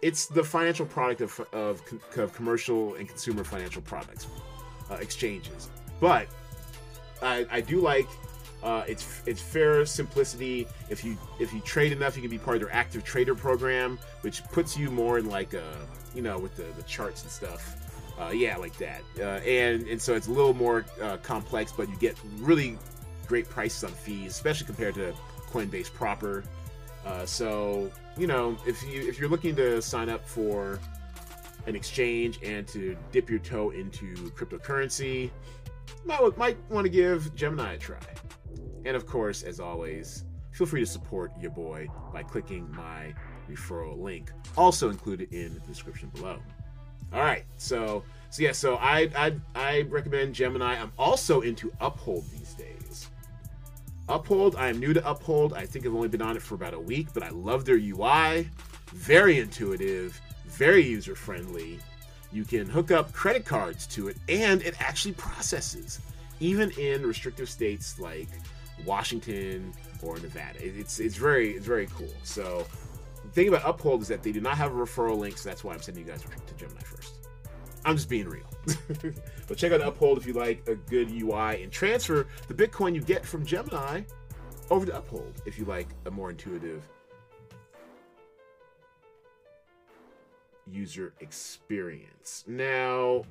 it's 0.00 0.24
the 0.24 0.42
financial 0.42 0.86
product 0.86 1.20
of, 1.20 1.38
of, 1.52 1.82
of 2.16 2.32
commercial 2.32 2.94
and 2.94 3.06
consumer 3.06 3.44
financial 3.44 3.82
products 3.82 4.26
uh, 4.90 4.94
exchanges. 4.94 5.68
But 6.00 6.28
I, 7.20 7.46
I 7.50 7.60
do 7.60 7.80
like 7.80 8.08
uh, 8.62 8.84
it's 8.88 9.20
it's 9.26 9.42
fair 9.42 9.84
simplicity. 9.84 10.66
If 10.88 11.04
you 11.04 11.18
if 11.38 11.52
you 11.52 11.60
trade 11.60 11.92
enough, 11.92 12.16
you 12.16 12.22
can 12.22 12.30
be 12.30 12.38
part 12.38 12.56
of 12.56 12.62
their 12.62 12.72
active 12.72 13.04
trader 13.04 13.34
program, 13.34 13.98
which 14.22 14.42
puts 14.44 14.78
you 14.78 14.90
more 14.90 15.18
in 15.18 15.28
like 15.28 15.52
a 15.52 15.86
you 16.14 16.22
know 16.22 16.38
with 16.38 16.56
the, 16.56 16.64
the 16.78 16.84
charts 16.84 17.20
and 17.20 17.30
stuff. 17.30 17.83
Uh, 18.18 18.30
yeah, 18.30 18.56
like 18.56 18.76
that. 18.78 19.02
Uh, 19.18 19.40
and 19.44 19.88
and 19.88 20.00
so 20.00 20.14
it's 20.14 20.28
a 20.28 20.30
little 20.30 20.54
more 20.54 20.84
uh, 21.02 21.16
complex, 21.18 21.72
but 21.72 21.88
you 21.88 21.96
get 21.96 22.16
really 22.38 22.78
great 23.26 23.48
prices 23.48 23.82
on 23.84 23.90
fees, 23.90 24.32
especially 24.32 24.66
compared 24.66 24.94
to 24.94 25.12
Coinbase 25.50 25.92
proper. 25.92 26.44
Uh, 27.04 27.26
so 27.26 27.90
you 28.16 28.26
know 28.26 28.56
if 28.66 28.82
you 28.84 29.08
if 29.08 29.18
you're 29.18 29.28
looking 29.28 29.56
to 29.56 29.82
sign 29.82 30.08
up 30.08 30.26
for 30.26 30.78
an 31.66 31.74
exchange 31.74 32.38
and 32.42 32.68
to 32.68 32.96
dip 33.10 33.28
your 33.28 33.38
toe 33.40 33.70
into 33.70 34.14
cryptocurrency, 34.30 35.30
might 36.04 36.38
might 36.38 36.56
want 36.70 36.84
to 36.84 36.90
give 36.90 37.34
Gemini 37.34 37.74
a 37.74 37.78
try. 37.78 37.98
And 38.84 38.96
of 38.96 39.06
course, 39.06 39.42
as 39.42 39.60
always, 39.60 40.24
feel 40.52 40.66
free 40.66 40.80
to 40.80 40.86
support 40.86 41.32
your 41.40 41.50
boy 41.50 41.88
by 42.12 42.22
clicking 42.22 42.70
my 42.70 43.14
referral 43.50 43.98
link, 43.98 44.30
also 44.56 44.90
included 44.90 45.32
in 45.32 45.54
the 45.54 45.60
description 45.60 46.10
below. 46.10 46.38
All 47.14 47.22
right, 47.22 47.44
so 47.58 48.02
so 48.30 48.42
yeah, 48.42 48.50
so 48.50 48.74
I 48.76 49.08
I 49.16 49.34
I 49.54 49.82
recommend 49.82 50.34
Gemini. 50.34 50.74
I'm 50.80 50.90
also 50.98 51.42
into 51.42 51.72
Uphold 51.80 52.24
these 52.32 52.54
days. 52.54 53.08
Uphold, 54.08 54.56
I 54.56 54.68
am 54.68 54.80
new 54.80 54.92
to 54.92 55.08
Uphold. 55.08 55.54
I 55.54 55.64
think 55.64 55.86
I've 55.86 55.94
only 55.94 56.08
been 56.08 56.20
on 56.20 56.36
it 56.36 56.42
for 56.42 56.56
about 56.56 56.74
a 56.74 56.78
week, 56.78 57.06
but 57.14 57.22
I 57.22 57.28
love 57.28 57.64
their 57.64 57.76
UI. 57.76 58.48
Very 58.88 59.38
intuitive, 59.38 60.20
very 60.46 60.84
user 60.84 61.14
friendly. 61.14 61.78
You 62.32 62.44
can 62.44 62.66
hook 62.66 62.90
up 62.90 63.12
credit 63.12 63.44
cards 63.44 63.86
to 63.88 64.08
it, 64.08 64.16
and 64.28 64.60
it 64.62 64.74
actually 64.80 65.14
processes, 65.14 66.00
even 66.40 66.72
in 66.72 67.06
restrictive 67.06 67.48
states 67.48 68.00
like 68.00 68.28
Washington 68.84 69.72
or 70.02 70.18
Nevada. 70.18 70.58
It's 70.60 70.98
it's 70.98 71.16
very 71.16 71.52
it's 71.52 71.66
very 71.66 71.86
cool. 71.86 72.12
So 72.24 72.66
thing 73.34 73.48
about 73.48 73.62
Uphold 73.64 74.02
is 74.02 74.08
that 74.08 74.22
they 74.22 74.32
do 74.32 74.40
not 74.40 74.56
have 74.56 74.72
a 74.72 74.74
referral 74.74 75.18
link, 75.18 75.36
so 75.36 75.48
that's 75.48 75.64
why 75.64 75.74
I'm 75.74 75.82
sending 75.82 76.06
you 76.06 76.10
guys 76.10 76.22
to 76.22 76.54
Gemini 76.54 76.80
first. 76.80 77.14
I'm 77.84 77.96
just 77.96 78.08
being 78.08 78.28
real. 78.28 78.48
but 79.48 79.58
check 79.58 79.72
out 79.72 79.80
Uphold 79.82 80.18
if 80.18 80.26
you 80.26 80.32
like 80.32 80.66
a 80.68 80.74
good 80.74 81.10
UI 81.10 81.62
and 81.62 81.70
transfer 81.70 82.26
the 82.48 82.54
Bitcoin 82.54 82.94
you 82.94 83.02
get 83.02 83.26
from 83.26 83.44
Gemini 83.44 84.02
over 84.70 84.86
to 84.86 84.96
Uphold 84.96 85.42
if 85.44 85.58
you 85.58 85.64
like 85.64 85.88
a 86.06 86.10
more 86.10 86.30
intuitive 86.30 86.82
user 90.70 91.12
experience. 91.20 92.44
Now, 92.46 93.24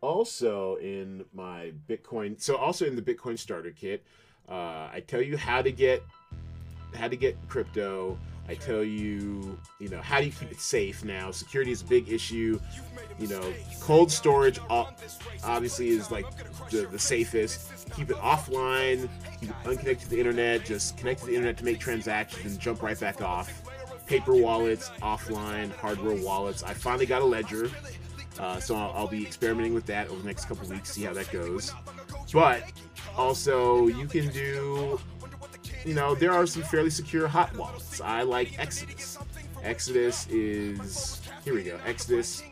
also 0.00 0.76
in 0.76 1.24
my 1.32 1.72
Bitcoin, 1.88 2.40
so 2.40 2.56
also 2.56 2.84
in 2.84 2.94
the 2.94 3.02
Bitcoin 3.02 3.38
starter 3.38 3.72
kit, 3.72 4.04
uh, 4.48 4.88
I 4.92 5.02
tell 5.06 5.22
you 5.22 5.36
how 5.36 5.62
to 5.62 5.72
get 5.72 6.02
how 6.94 7.08
to 7.08 7.16
get 7.16 7.36
crypto. 7.48 8.18
I 8.46 8.54
tell 8.54 8.84
you, 8.84 9.58
you 9.78 9.88
know, 9.88 10.02
how 10.02 10.20
do 10.20 10.26
you 10.26 10.32
keep 10.32 10.52
it 10.52 10.60
safe 10.60 11.02
now? 11.02 11.30
Security 11.30 11.72
is 11.72 11.80
a 11.80 11.86
big 11.86 12.12
issue. 12.12 12.60
You 13.18 13.28
know, 13.28 13.54
cold 13.80 14.12
storage 14.12 14.58
obviously 15.42 15.88
is 15.88 16.10
like 16.10 16.26
the, 16.70 16.86
the 16.90 16.98
safest. 16.98 17.90
Keep 17.94 18.10
it 18.10 18.16
offline, 18.16 19.08
keep 19.40 19.50
it 19.50 19.56
unconnected 19.64 20.00
to 20.00 20.10
the 20.10 20.18
internet, 20.18 20.64
just 20.64 20.98
connect 20.98 21.20
to 21.20 21.26
the 21.26 21.34
internet 21.34 21.56
to 21.58 21.64
make 21.64 21.78
transactions 21.78 22.52
and 22.52 22.60
jump 22.60 22.82
right 22.82 22.98
back 23.00 23.22
off. 23.22 23.62
Paper 24.06 24.34
wallets, 24.34 24.90
offline, 25.00 25.72
hardware 25.76 26.22
wallets. 26.22 26.62
I 26.62 26.74
finally 26.74 27.06
got 27.06 27.22
a 27.22 27.24
ledger. 27.24 27.70
Uh, 28.38 28.60
so 28.60 28.74
I'll, 28.74 28.92
I'll, 28.94 29.06
be 29.06 29.24
experimenting 29.24 29.74
with 29.74 29.86
that 29.86 30.08
over 30.08 30.20
the 30.20 30.26
next 30.26 30.46
couple 30.46 30.68
weeks, 30.68 30.90
see 30.90 31.04
how 31.04 31.12
that 31.14 31.30
goes. 31.30 31.72
But 32.32 32.72
also, 33.16 33.86
you 33.86 34.06
can 34.08 34.28
do, 34.28 35.00
you 35.84 35.94
know, 35.94 36.14
there 36.14 36.32
are 36.32 36.46
some 36.46 36.62
fairly 36.62 36.90
secure 36.90 37.28
hot 37.28 37.54
wallets. 37.56 38.00
I 38.00 38.22
like 38.22 38.58
Exodus. 38.58 39.18
Exodus 39.62 40.26
is 40.28 41.20
here 41.44 41.54
we 41.54 41.62
go. 41.62 41.78
Exodus 41.86 42.42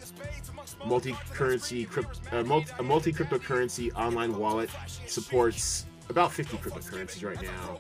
multi-currency 0.84 1.88
uh, 2.32 2.42
multi, 2.42 2.72
a 2.78 2.82
multi-cryptocurrency 2.82 3.94
online 3.94 4.36
wallet 4.36 4.70
supports 5.06 5.86
about 6.08 6.32
50 6.32 6.58
cryptocurrencies 6.58 7.24
right 7.24 7.40
now. 7.40 7.78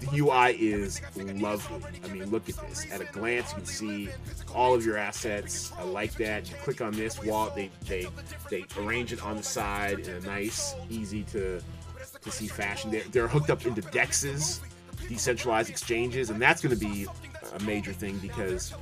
The 0.00 0.18
UI 0.18 0.56
is 0.56 1.00
lovely. 1.16 2.00
I 2.04 2.08
mean, 2.08 2.30
look 2.30 2.48
at 2.48 2.56
this. 2.68 2.90
At 2.90 3.00
a 3.00 3.04
glance, 3.04 3.50
you 3.50 3.56
can 3.56 3.66
see 3.66 4.08
all 4.54 4.74
of 4.74 4.84
your 4.84 4.96
assets. 4.96 5.72
I 5.78 5.84
like 5.84 6.14
that. 6.14 6.50
You 6.50 6.56
click 6.56 6.80
on 6.80 6.92
this 6.92 7.22
wallet, 7.22 7.54
they 7.54 7.70
they 7.86 8.06
they 8.48 8.64
arrange 8.78 9.12
it 9.12 9.22
on 9.22 9.36
the 9.36 9.42
side 9.42 10.00
in 10.00 10.14
a 10.16 10.20
nice, 10.20 10.74
easy 10.88 11.22
to 11.24 11.60
to 12.22 12.30
see 12.30 12.48
fashion. 12.48 12.90
They're, 12.90 13.04
they're 13.12 13.28
hooked 13.28 13.50
up 13.50 13.64
into 13.66 13.82
dexes, 13.82 14.60
decentralized 15.10 15.68
exchanges, 15.68 16.30
and 16.30 16.40
that's 16.40 16.62
going 16.62 16.76
to 16.76 16.80
be 16.80 17.06
a 17.54 17.62
major 17.64 17.92
thing 17.92 18.16
because 18.18 18.72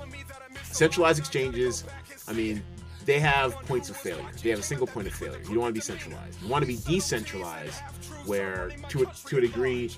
centralized 0.62 1.18
exchanges. 1.18 1.84
I 2.28 2.34
mean, 2.34 2.62
they 3.06 3.18
have 3.18 3.54
points 3.62 3.88
of 3.88 3.96
failure. 3.96 4.22
They 4.42 4.50
have 4.50 4.58
a 4.58 4.62
single 4.62 4.86
point 4.86 5.06
of 5.06 5.14
failure. 5.14 5.38
You 5.38 5.54
don't 5.54 5.60
want 5.60 5.74
to 5.74 5.80
be 5.80 5.80
centralized. 5.80 6.42
You 6.42 6.48
want 6.48 6.62
to 6.62 6.66
be 6.66 6.76
decentralized, 6.84 7.80
where 8.26 8.70
to 8.90 9.04
a, 9.04 9.06
to 9.28 9.38
a 9.38 9.40
degree, 9.40 9.90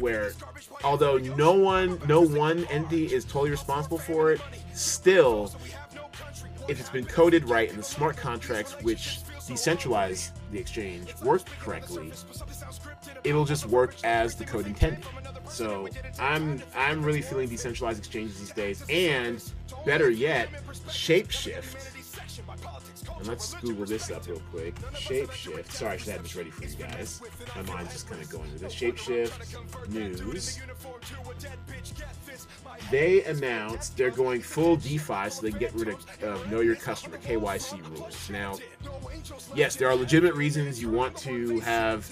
where 0.00 0.32
although 0.82 1.18
no 1.18 1.52
one, 1.52 2.00
no 2.08 2.20
one 2.20 2.64
entity 2.64 3.14
is 3.14 3.24
totally 3.24 3.50
responsible 3.50 3.98
for 3.98 4.32
it, 4.32 4.40
still, 4.74 5.54
if 6.66 6.80
it's 6.80 6.90
been 6.90 7.06
coded 7.06 7.48
right 7.48 7.70
and 7.70 7.78
the 7.78 7.84
smart 7.84 8.16
contracts 8.16 8.72
which 8.82 9.20
decentralize 9.46 10.32
the 10.50 10.58
exchange 10.58 11.14
work 11.22 11.46
correctly, 11.60 12.12
it'll 13.24 13.44
just 13.44 13.66
work 13.66 13.94
as 14.04 14.34
the 14.34 14.44
code 14.44 14.66
intended. 14.66 15.04
So 15.48 15.88
I'm 16.18 16.62
I'm 16.74 17.02
really 17.02 17.22
feeling 17.22 17.48
decentralized 17.48 17.98
exchanges 17.98 18.38
these 18.38 18.52
days, 18.52 18.84
and 18.88 19.42
better 19.84 20.10
yet, 20.10 20.48
Shapeshift 20.88 21.96
and 23.18 23.26
let's 23.26 23.54
Google 23.54 23.86
this 23.86 24.10
up 24.10 24.26
real 24.26 24.42
quick. 24.50 24.74
Shapeshift. 24.92 25.70
Sorry, 25.70 25.94
I 25.94 25.96
should 25.96 26.12
have 26.12 26.22
this 26.22 26.36
ready 26.36 26.50
for 26.50 26.64
you 26.64 26.76
guys. 26.76 27.22
My 27.54 27.62
mind's 27.62 27.92
just 27.92 28.08
kind 28.08 28.22
of 28.22 28.28
going 28.30 28.50
to 28.52 28.58
this. 28.58 28.74
Shapeshift 28.74 29.88
news. 29.88 30.60
They 32.90 33.24
announced 33.24 33.96
they're 33.96 34.10
going 34.10 34.42
full 34.42 34.76
DeFi 34.76 35.30
so 35.30 35.42
they 35.42 35.50
can 35.50 35.58
get 35.58 35.74
rid 35.74 35.88
of 35.88 36.06
uh, 36.22 36.50
Know 36.50 36.60
Your 36.60 36.76
Customer 36.76 37.18
(KYC) 37.18 37.82
rules. 37.90 38.30
Now, 38.30 38.58
yes, 39.54 39.76
there 39.76 39.88
are 39.88 39.96
legitimate 39.96 40.34
reasons 40.34 40.80
you 40.80 40.90
want 40.90 41.16
to 41.18 41.60
have 41.60 42.10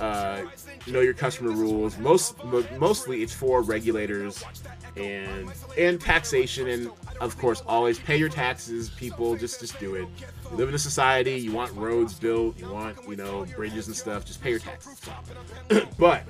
uh, 0.00 0.42
know 0.86 1.00
your 1.00 1.14
customer 1.14 1.50
rules. 1.50 1.98
Most 1.98 2.42
mo- 2.44 2.64
mostly 2.78 3.22
it's 3.22 3.32
for 3.32 3.62
regulators 3.62 4.42
and 4.96 5.52
and 5.78 6.00
taxation 6.00 6.68
and 6.68 6.90
of 7.20 7.36
course 7.38 7.62
always 7.66 7.98
pay 7.98 8.16
your 8.16 8.28
taxes. 8.28 8.90
People 8.90 9.36
just 9.36 9.60
just 9.60 9.78
do 9.78 9.94
it. 9.94 10.08
You 10.50 10.56
live 10.56 10.68
in 10.68 10.74
a 10.74 10.78
society. 10.78 11.36
You 11.36 11.52
want 11.52 11.72
roads 11.74 12.14
built. 12.14 12.58
You 12.58 12.70
want 12.70 12.96
you 13.08 13.16
know 13.16 13.46
bridges 13.56 13.86
and 13.86 13.96
stuff. 13.96 14.24
Just 14.24 14.42
pay 14.42 14.50
your 14.50 14.58
taxes. 14.58 15.00
but 15.98 16.24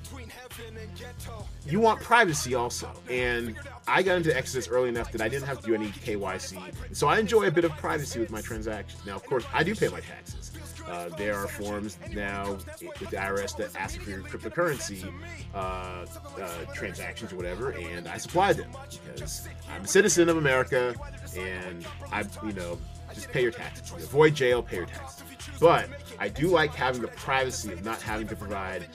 you 1.67 1.81
want 1.81 2.00
privacy 2.00 2.55
also. 2.55 2.91
And 3.09 3.57
I 3.87 4.03
got 4.03 4.17
into 4.17 4.37
Exodus 4.37 4.69
early 4.69 4.89
enough 4.89 5.12
that 5.12 5.21
I 5.21 5.29
didn't 5.29 5.47
have 5.47 5.61
to 5.61 5.67
do 5.67 5.75
any 5.75 5.89
KYC. 5.89 6.61
So 6.93 7.09
I 7.09 7.19
enjoy 7.19 7.45
a 7.45 7.50
bit 7.50 7.65
of 7.65 7.73
privacy 7.73 8.19
with 8.19 8.31
my 8.31 8.41
transactions. 8.41 9.05
Now, 9.07 9.17
of 9.17 9.25
course, 9.25 9.45
I 9.53 9.62
do 9.62 9.75
pay 9.75 9.89
my 9.89 10.00
taxes. 10.00 10.50
Uh, 10.90 11.09
there 11.11 11.37
are 11.37 11.47
forms 11.47 11.99
now 12.12 12.50
with 12.80 13.11
the 13.11 13.16
IRS 13.16 13.56
that 13.56 13.75
ask 13.76 14.00
for 14.00 14.11
your 14.11 14.23
cryptocurrency 14.23 15.09
uh, 15.54 16.04
uh, 16.40 16.64
transactions 16.75 17.32
or 17.32 17.37
whatever, 17.37 17.70
and 17.70 18.09
I 18.09 18.18
supply 18.18 18.52
them 18.52 18.70
because 19.06 19.49
I'm 19.73 19.85
a 19.85 19.87
citizen 19.87 20.28
of 20.28 20.37
America, 20.37 20.94
and 21.38 21.87
I, 22.11 22.25
you 22.44 22.52
know, 22.54 22.76
just 23.14 23.30
pay 23.30 23.42
your 23.42 23.52
taxes. 23.52 23.92
avoid 24.02 24.35
jail, 24.35 24.64
pay 24.64 24.76
your 24.78 24.87
taxes. 24.87 25.23
But 25.61 25.88
I 26.18 26.28
do 26.28 26.49
like 26.49 26.75
having 26.75 27.02
the 27.02 27.09
privacy 27.09 27.73
of 27.73 27.85
not 27.85 28.02
having 28.02 28.26
to 28.26 28.35
provide, 28.35 28.87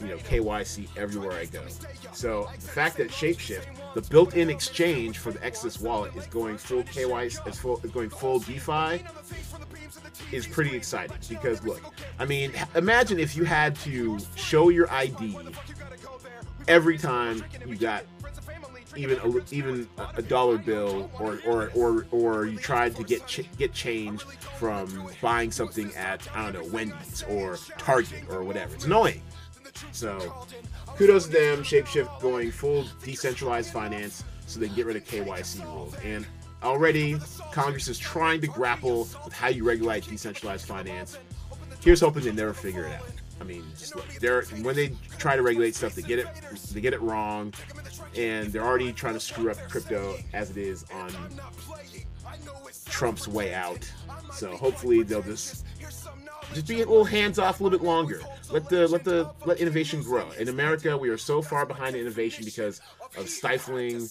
you 0.00 0.08
know, 0.08 0.16
KYC 0.18 0.88
everywhere 0.96 1.32
I 1.32 1.46
go. 1.46 1.62
So 2.12 2.48
the 2.54 2.60
fact 2.60 2.96
that 2.98 3.08
Shapeshift, 3.08 3.66
the 3.94 4.02
built-in 4.02 4.50
exchange 4.50 5.18
for 5.18 5.32
the 5.32 5.44
Exodus 5.44 5.80
wallet, 5.80 6.14
is 6.16 6.26
going 6.26 6.58
full 6.58 6.82
KYC, 6.82 7.46
is 7.46 7.58
full, 7.58 7.80
is 7.82 7.90
going 7.90 8.10
full 8.10 8.38
DeFi, 8.40 9.04
is 10.32 10.46
pretty 10.46 10.76
exciting. 10.76 11.16
Because 11.28 11.62
look, 11.64 11.82
I 12.18 12.24
mean, 12.24 12.52
imagine 12.74 13.18
if 13.18 13.36
you 13.36 13.44
had 13.44 13.76
to 13.76 14.18
show 14.36 14.68
your 14.68 14.90
ID 14.92 15.36
every 16.68 16.98
time 16.98 17.42
you 17.66 17.76
got 17.76 18.04
even 18.96 19.18
a, 19.18 19.54
even 19.54 19.88
a 20.16 20.22
dollar 20.22 20.58
bill 20.58 21.10
or 21.18 21.38
or 21.46 21.70
or, 21.74 22.06
or 22.10 22.46
you 22.46 22.58
tried 22.58 22.96
to 22.96 23.04
get 23.04 23.26
ch- 23.26 23.48
get 23.56 23.72
change 23.72 24.22
from 24.58 25.08
buying 25.20 25.50
something 25.52 25.94
at 25.94 26.26
I 26.34 26.50
don't 26.50 26.64
know 26.64 26.72
Wendy's 26.72 27.22
or 27.28 27.56
Target 27.78 28.24
or 28.30 28.42
whatever. 28.42 28.74
It's 28.74 28.86
annoying. 28.86 29.22
So 29.92 30.46
kudos 30.96 31.26
to 31.26 31.32
them. 31.32 31.62
Shapeshift 31.62 32.20
going 32.20 32.50
full 32.50 32.86
decentralized 33.02 33.72
finance 33.72 34.24
so 34.46 34.60
they 34.60 34.66
can 34.66 34.76
get 34.76 34.86
rid 34.86 34.96
of 34.96 35.04
KYC 35.04 35.64
rules. 35.64 35.94
And 36.04 36.26
already 36.62 37.18
Congress 37.52 37.88
is 37.88 37.98
trying 37.98 38.40
to 38.40 38.46
grapple 38.46 39.08
with 39.24 39.32
how 39.32 39.48
you 39.48 39.64
regulate 39.64 40.06
decentralized 40.08 40.66
finance. 40.66 41.18
Here's 41.80 42.00
hoping 42.00 42.24
they 42.24 42.32
never 42.32 42.52
figure 42.52 42.86
it 42.86 42.94
out. 42.94 43.06
I 43.40 43.44
mean, 43.44 43.64
they're 44.20 44.42
when 44.62 44.74
they 44.74 44.94
try 45.18 45.36
to 45.36 45.42
regulate 45.42 45.74
stuff, 45.76 45.94
they 45.94 46.02
get 46.02 46.18
it 46.18 46.26
they 46.72 46.80
get 46.80 46.92
it 46.92 47.00
wrong 47.00 47.52
and 48.16 48.52
they're 48.52 48.64
already 48.64 48.92
trying 48.92 49.14
to 49.14 49.20
screw 49.20 49.50
up 49.50 49.58
crypto 49.68 50.16
as 50.32 50.50
it 50.50 50.56
is 50.56 50.84
on 50.92 51.12
Trump's 52.86 53.28
way 53.28 53.54
out. 53.54 53.90
So 54.32 54.56
hopefully 54.56 55.02
they'll 55.02 55.22
just 55.22 55.64
just 56.54 56.66
be 56.66 56.76
a 56.76 56.78
little 56.78 57.04
hands 57.04 57.38
off 57.38 57.60
a 57.60 57.62
little 57.62 57.78
bit 57.78 57.86
longer. 57.86 58.20
Let 58.50 58.68
the 58.68 58.88
let 58.88 59.04
the 59.04 59.30
let 59.44 59.58
innovation 59.58 60.02
grow. 60.02 60.30
In 60.32 60.48
America, 60.48 60.96
we 60.96 61.08
are 61.08 61.18
so 61.18 61.42
far 61.42 61.66
behind 61.66 61.96
innovation 61.96 62.44
because 62.44 62.80
of 63.16 63.28
stifling 63.28 64.08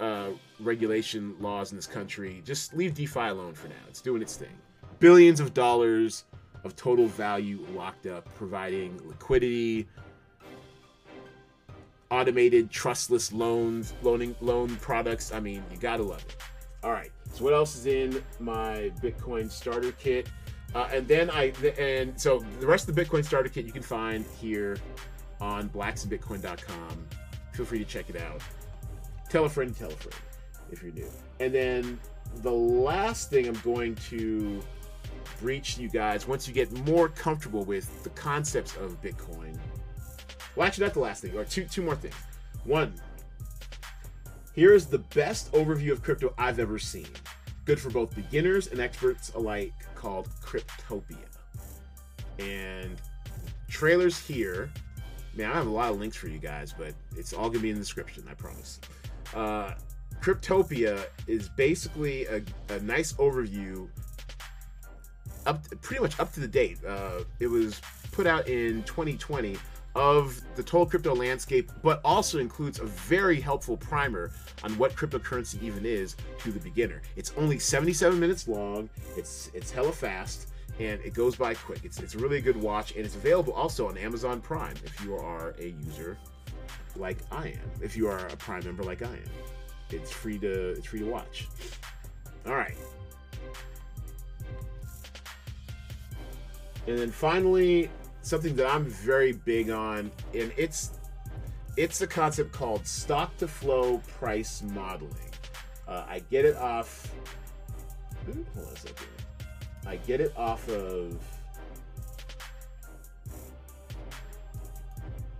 uh, 0.00 0.30
regulation 0.60 1.36
laws 1.40 1.70
in 1.70 1.76
this 1.76 1.86
country. 1.86 2.42
Just 2.44 2.74
leave 2.74 2.94
DeFi 2.94 3.20
alone 3.20 3.54
for 3.54 3.68
now. 3.68 3.74
It's 3.88 4.00
doing 4.00 4.22
its 4.22 4.36
thing. 4.36 4.56
Billions 4.98 5.40
of 5.40 5.54
dollars 5.54 6.24
of 6.64 6.74
total 6.76 7.06
value 7.06 7.64
locked 7.74 8.06
up, 8.06 8.32
providing 8.34 9.00
liquidity, 9.06 9.86
automated 12.10 12.70
trustless 12.70 13.32
loans, 13.32 13.92
loaning 14.02 14.34
loan 14.40 14.74
products. 14.76 15.32
I 15.32 15.40
mean, 15.40 15.62
you 15.70 15.76
gotta 15.78 16.02
love 16.02 16.24
it. 16.28 16.36
All 16.82 16.92
right. 16.92 17.10
So 17.32 17.44
what 17.44 17.54
else 17.54 17.76
is 17.76 17.86
in 17.86 18.22
my 18.38 18.92
Bitcoin 19.02 19.50
starter 19.50 19.92
kit? 19.92 20.28
Uh, 20.74 20.88
and 20.92 21.06
then 21.06 21.30
I 21.30 21.52
and 21.78 22.20
so 22.20 22.44
the 22.60 22.66
rest 22.66 22.88
of 22.88 22.94
the 22.94 23.04
Bitcoin 23.04 23.24
starter 23.24 23.48
kit 23.48 23.64
you 23.64 23.72
can 23.72 23.82
find 23.82 24.24
here 24.40 24.76
on 25.40 25.68
blacksinbitcoin.com. 25.68 27.06
Feel 27.52 27.66
free 27.66 27.78
to 27.78 27.84
check 27.84 28.10
it 28.10 28.20
out. 28.20 28.40
Tell 29.28 29.44
a 29.44 29.48
friend, 29.48 29.76
tell 29.76 29.88
a 29.88 29.96
friend 29.96 30.16
if 30.70 30.82
you're 30.82 30.92
new. 30.92 31.10
And 31.40 31.54
then 31.54 32.00
the 32.42 32.50
last 32.50 33.30
thing 33.30 33.46
I'm 33.46 33.60
going 33.60 33.94
to 33.96 34.60
breach 35.40 35.78
you 35.78 35.88
guys 35.88 36.26
once 36.26 36.48
you 36.48 36.54
get 36.54 36.72
more 36.86 37.08
comfortable 37.08 37.64
with 37.64 38.02
the 38.02 38.10
concepts 38.10 38.76
of 38.76 39.00
Bitcoin 39.00 39.56
well, 40.56 40.66
actually, 40.66 40.84
not 40.84 40.94
the 40.94 41.00
last 41.00 41.22
thing. 41.22 41.36
Or 41.36 41.44
two, 41.44 41.64
two 41.64 41.82
more 41.82 41.96
things. 41.96 42.14
One, 42.64 42.94
here's 44.54 44.86
the 44.86 44.98
best 44.98 45.52
overview 45.52 45.90
of 45.92 46.02
crypto 46.02 46.32
I've 46.38 46.58
ever 46.58 46.78
seen. 46.78 47.08
Good 47.64 47.80
for 47.80 47.90
both 47.90 48.14
beginners 48.14 48.68
and 48.68 48.80
experts 48.80 49.32
alike, 49.34 49.72
called 50.04 50.28
Cryptopia. 50.42 51.16
And 52.38 53.00
trailers 53.68 54.18
here. 54.18 54.70
Man, 55.34 55.50
I 55.50 55.54
have 55.54 55.66
a 55.66 55.70
lot 55.70 55.90
of 55.90 55.98
links 55.98 56.16
for 56.16 56.28
you 56.28 56.38
guys, 56.38 56.74
but 56.76 56.92
it's 57.16 57.32
all 57.32 57.48
gonna 57.48 57.60
be 57.60 57.70
in 57.70 57.76
the 57.76 57.80
description. 57.80 58.24
I 58.30 58.34
promise. 58.34 58.80
Uh, 59.34 59.72
Cryptopia 60.20 61.06
is 61.26 61.48
basically 61.48 62.26
a, 62.26 62.42
a 62.68 62.80
nice 62.80 63.14
overview, 63.14 63.88
up 65.46 65.64
pretty 65.80 66.02
much 66.02 66.20
up 66.20 66.32
to 66.34 66.40
the 66.40 66.48
date. 66.48 66.78
Uh, 66.86 67.20
it 67.40 67.46
was 67.46 67.80
put 68.12 68.26
out 68.26 68.46
in 68.46 68.82
2020 68.84 69.56
of 69.94 70.40
the 70.56 70.62
total 70.62 70.86
crypto 70.86 71.14
landscape, 71.14 71.70
but 71.82 72.00
also 72.04 72.38
includes 72.38 72.80
a 72.80 72.84
very 72.84 73.40
helpful 73.40 73.76
primer 73.76 74.32
on 74.62 74.76
what 74.76 74.94
cryptocurrency 74.94 75.62
even 75.62 75.86
is 75.86 76.16
to 76.40 76.50
the 76.50 76.60
beginner. 76.60 77.00
It's 77.16 77.32
only 77.36 77.58
77 77.58 78.18
minutes 78.18 78.48
long. 78.48 78.88
It's 79.16 79.50
it's 79.54 79.70
hella 79.70 79.92
fast 79.92 80.48
and 80.80 81.00
it 81.02 81.14
goes 81.14 81.36
by 81.36 81.54
quick. 81.54 81.80
It's 81.84 82.00
it's 82.00 82.14
a 82.14 82.18
really 82.18 82.40
good 82.40 82.56
watch 82.56 82.96
and 82.96 83.04
it's 83.04 83.14
available 83.14 83.52
also 83.52 83.88
on 83.88 83.96
Amazon 83.96 84.40
Prime 84.40 84.74
if 84.84 85.04
you 85.04 85.14
are 85.16 85.54
a 85.58 85.68
user 85.86 86.18
like 86.96 87.18
I 87.30 87.48
am. 87.48 87.70
If 87.80 87.96
you 87.96 88.08
are 88.08 88.26
a 88.26 88.36
Prime 88.36 88.64
member 88.64 88.82
like 88.82 89.02
I 89.02 89.12
am, 89.12 89.30
it's 89.90 90.10
free 90.10 90.38
to 90.38 90.70
it's 90.70 90.86
free 90.86 91.00
to 91.00 91.06
watch. 91.06 91.48
All 92.46 92.54
right. 92.54 92.76
And 96.86 96.98
then 96.98 97.10
finally, 97.10 97.88
something 98.24 98.56
that 98.56 98.66
I'm 98.66 98.86
very 98.86 99.32
big 99.32 99.70
on, 99.70 100.10
and 100.32 100.52
it's 100.56 100.92
it's 101.76 102.00
a 102.00 102.06
concept 102.06 102.52
called 102.52 102.86
stock 102.86 103.36
to 103.36 103.46
flow 103.46 103.98
price 104.18 104.62
modeling. 104.62 105.12
Uh, 105.86 106.04
I 106.08 106.20
get 106.30 106.44
it 106.44 106.56
off. 106.56 107.12
Hold 108.24 108.46
on 108.56 108.72
a 108.72 108.76
second. 108.76 109.06
I 109.86 109.96
get 109.96 110.20
it 110.20 110.32
off 110.36 110.66
of 110.68 111.18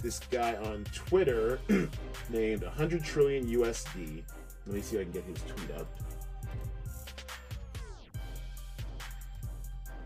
this 0.02 0.20
guy 0.30 0.54
on 0.56 0.84
Twitter 0.92 1.60
named 2.28 2.62
100 2.62 3.02
trillion 3.02 3.46
USD. 3.46 4.22
Let 4.66 4.74
me 4.74 4.82
see 4.82 4.96
if 4.96 5.00
I 5.00 5.04
can 5.04 5.12
get 5.12 5.24
his 5.24 5.42
tweet 5.42 5.70
up. 5.78 5.86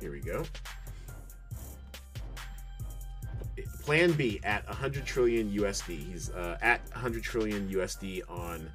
Here 0.00 0.12
we 0.12 0.20
go. 0.20 0.44
Plan 3.88 4.12
B 4.12 4.38
at 4.44 4.66
100 4.66 5.06
trillion 5.06 5.50
USD. 5.50 6.12
He's 6.12 6.28
uh, 6.28 6.58
at 6.60 6.82
100 6.90 7.22
trillion 7.22 7.70
USD 7.70 8.20
on 8.28 8.70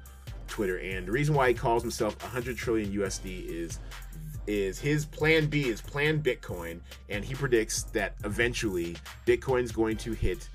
Twitter, 0.48 0.78
and 0.78 1.06
the 1.06 1.12
reason 1.12 1.36
why 1.36 1.46
he 1.46 1.54
calls 1.54 1.82
himself 1.82 2.20
100 2.20 2.56
trillion 2.56 2.92
USD 2.92 3.46
is 3.46 3.78
is 4.48 4.80
his 4.80 5.06
plan 5.06 5.46
B 5.46 5.68
is 5.68 5.80
plan 5.80 6.20
Bitcoin, 6.20 6.80
and 7.10 7.24
he 7.24 7.32
predicts 7.32 7.84
that 7.92 8.16
eventually 8.24 8.96
Bitcoin's 9.24 9.70
going 9.70 9.96
to 9.98 10.14
hit 10.14 10.48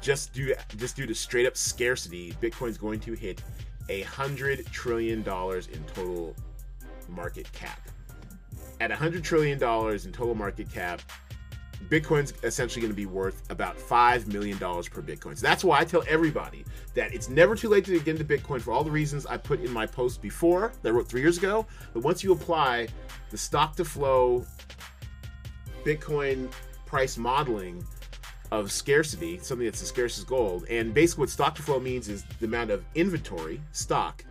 just 0.00 0.32
due 0.32 0.52
just 0.76 0.96
due 0.96 1.06
to 1.06 1.14
straight 1.14 1.46
up 1.46 1.56
scarcity, 1.56 2.34
Bitcoin's 2.42 2.76
going 2.76 2.98
to 2.98 3.12
hit 3.12 3.44
a 3.88 4.02
hundred 4.02 4.66
trillion 4.72 5.22
dollars 5.22 5.68
in 5.68 5.84
total 5.94 6.34
market 7.08 7.46
cap. 7.52 7.78
At 8.80 8.90
a 8.90 8.96
hundred 8.96 9.22
trillion 9.22 9.56
dollars 9.56 10.04
in 10.04 10.10
total 10.10 10.34
market 10.34 10.68
cap, 10.68 11.00
Bitcoin's 11.90 12.34
essentially 12.42 12.80
going 12.80 12.92
to 12.92 12.96
be 12.96 13.06
worth 13.06 13.42
about 13.50 13.78
$5 13.78 14.26
million 14.26 14.58
per 14.58 15.02
Bitcoin. 15.02 15.36
So 15.36 15.46
that's 15.46 15.62
why 15.62 15.78
I 15.78 15.84
tell 15.84 16.02
everybody 16.08 16.64
that 16.94 17.14
it's 17.14 17.28
never 17.28 17.54
too 17.54 17.68
late 17.68 17.84
to 17.84 17.98
get 18.00 18.20
into 18.20 18.24
Bitcoin 18.24 18.60
for 18.60 18.72
all 18.72 18.82
the 18.82 18.90
reasons 18.90 19.26
I 19.26 19.36
put 19.36 19.60
in 19.60 19.70
my 19.72 19.86
post 19.86 20.20
before 20.20 20.72
that 20.82 20.88
I 20.88 20.92
wrote 20.92 21.08
three 21.08 21.20
years 21.20 21.38
ago. 21.38 21.66
But 21.94 22.02
once 22.02 22.24
you 22.24 22.32
apply 22.32 22.88
the 23.30 23.38
stock 23.38 23.76
to 23.76 23.84
flow 23.84 24.44
Bitcoin 25.84 26.50
price 26.86 27.16
modeling 27.16 27.84
of 28.50 28.70
scarcity, 28.72 29.38
something 29.38 29.64
that's 29.64 29.82
as 29.82 29.88
scarce 29.88 30.18
as 30.18 30.24
gold, 30.24 30.66
and 30.68 30.92
basically 30.92 31.22
what 31.22 31.30
stock 31.30 31.54
to 31.56 31.62
flow 31.62 31.80
means 31.80 32.08
is 32.08 32.24
the 32.40 32.46
amount 32.46 32.70
of 32.70 32.84
inventory, 32.94 33.60
stock, 33.72 34.24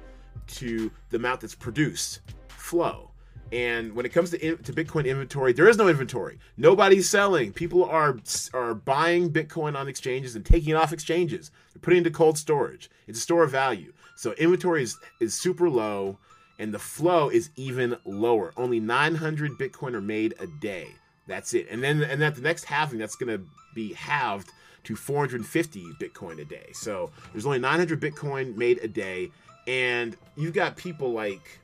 to 0.48 0.91
the 1.10 1.18
amount 1.18 1.41
that's 1.41 1.56
produced, 1.56 2.22
flow. 2.48 3.12
And 3.52 3.94
when 3.94 4.06
it 4.06 4.10
comes 4.10 4.32
to 4.32 4.46
in, 4.46 4.58
to 4.60 4.74
Bitcoin 4.74 5.06
inventory, 5.06 5.54
there 5.54 5.70
is 5.70 5.78
no 5.78 5.88
inventory. 5.88 6.40
Nobody's 6.58 7.10
selling. 7.10 7.54
People 7.54 7.86
are 7.86 8.18
are 8.54 8.74
buying 8.74 9.32
Bitcoin 9.32 9.78
on 9.78 9.88
exchanges 9.88 10.36
and 10.36 10.46
taking 10.46 10.74
off 10.74 10.92
exchanges. 10.92 11.52
They're 11.74 11.82
putting 11.82 12.00
into 12.00 12.12
cold 12.12 12.38
storage. 12.38 12.90
It's 13.08 13.20
a 13.20 13.22
store 13.22 13.44
of 13.44 13.52
value. 13.52 13.94
So 14.16 14.32
inventory 14.34 14.84
is, 14.84 14.98
is 15.20 15.34
super 15.34 15.70
low, 15.70 16.18
and 16.58 16.74
the 16.74 16.80
flow 16.80 17.30
is 17.30 17.50
even 17.56 17.98
lower. 18.06 18.54
Only 18.58 18.80
900 18.80 19.52
Bitcoin 19.60 19.94
are 19.94 20.02
made 20.02 20.34
a 20.40 20.48
day. 20.48 20.88
That's 21.28 21.54
it. 21.54 21.68
And 21.70 21.84
then 21.84 22.02
and 22.02 22.24
at 22.24 22.36
the 22.36 22.42
next 22.42 22.66
halving, 22.66 23.00
that's 23.00 23.16
going 23.16 23.38
to 23.38 23.46
be 23.74 23.94
halved 23.94 24.52
to 24.86 24.96
450 24.96 25.84
Bitcoin 26.00 26.40
a 26.40 26.46
day. 26.46 26.70
So 26.74 27.12
there's 27.32 27.46
only 27.46 27.60
900 27.60 28.00
Bitcoin 28.00 28.56
made 28.56 28.80
a 28.80 28.88
day, 28.88 29.32
and 29.68 30.16
you've 30.36 30.54
got 30.54 30.78
people 30.78 31.12
like 31.12 31.60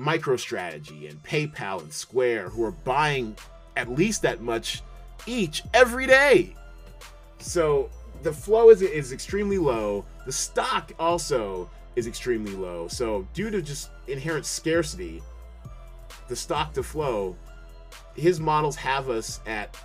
MicroStrategy 0.00 1.10
and 1.10 1.22
PayPal 1.22 1.82
and 1.82 1.92
Square 1.92 2.48
who 2.48 2.64
are 2.64 2.72
buying 2.72 3.36
at 3.76 3.90
least 3.90 4.22
that 4.22 4.40
much 4.40 4.82
each 5.26 5.62
every 5.74 6.06
day. 6.06 6.54
So 7.38 7.90
the 8.22 8.32
flow 8.32 8.70
is 8.70 8.82
is 8.82 9.12
extremely 9.12 9.58
low. 9.58 10.04
The 10.26 10.32
stock 10.32 10.92
also 10.98 11.70
is 11.96 12.06
extremely 12.06 12.52
low. 12.52 12.88
So 12.88 13.26
due 13.34 13.50
to 13.50 13.60
just 13.60 13.90
inherent 14.06 14.46
scarcity, 14.46 15.22
the 16.28 16.36
stock 16.36 16.72
to 16.74 16.82
flow, 16.82 17.36
his 18.14 18.40
models 18.40 18.76
have 18.76 19.10
us 19.10 19.40
at 19.46 19.76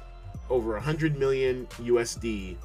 over 0.50 0.74
100 0.74 1.18
million 1.18 1.68
USD. 1.80 2.56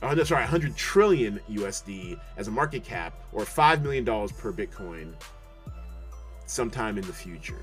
Oh, 0.00 0.08
uh, 0.08 0.14
no, 0.14 0.22
sorry, 0.22 0.42
100 0.42 0.76
trillion 0.76 1.40
USD 1.50 2.20
as 2.36 2.46
a 2.46 2.52
market 2.52 2.84
cap, 2.84 3.18
or 3.32 3.42
$5 3.42 3.82
million 3.82 4.04
per 4.04 4.52
Bitcoin 4.52 5.12
sometime 6.48 6.98
in 6.98 7.06
the 7.06 7.12
future. 7.12 7.62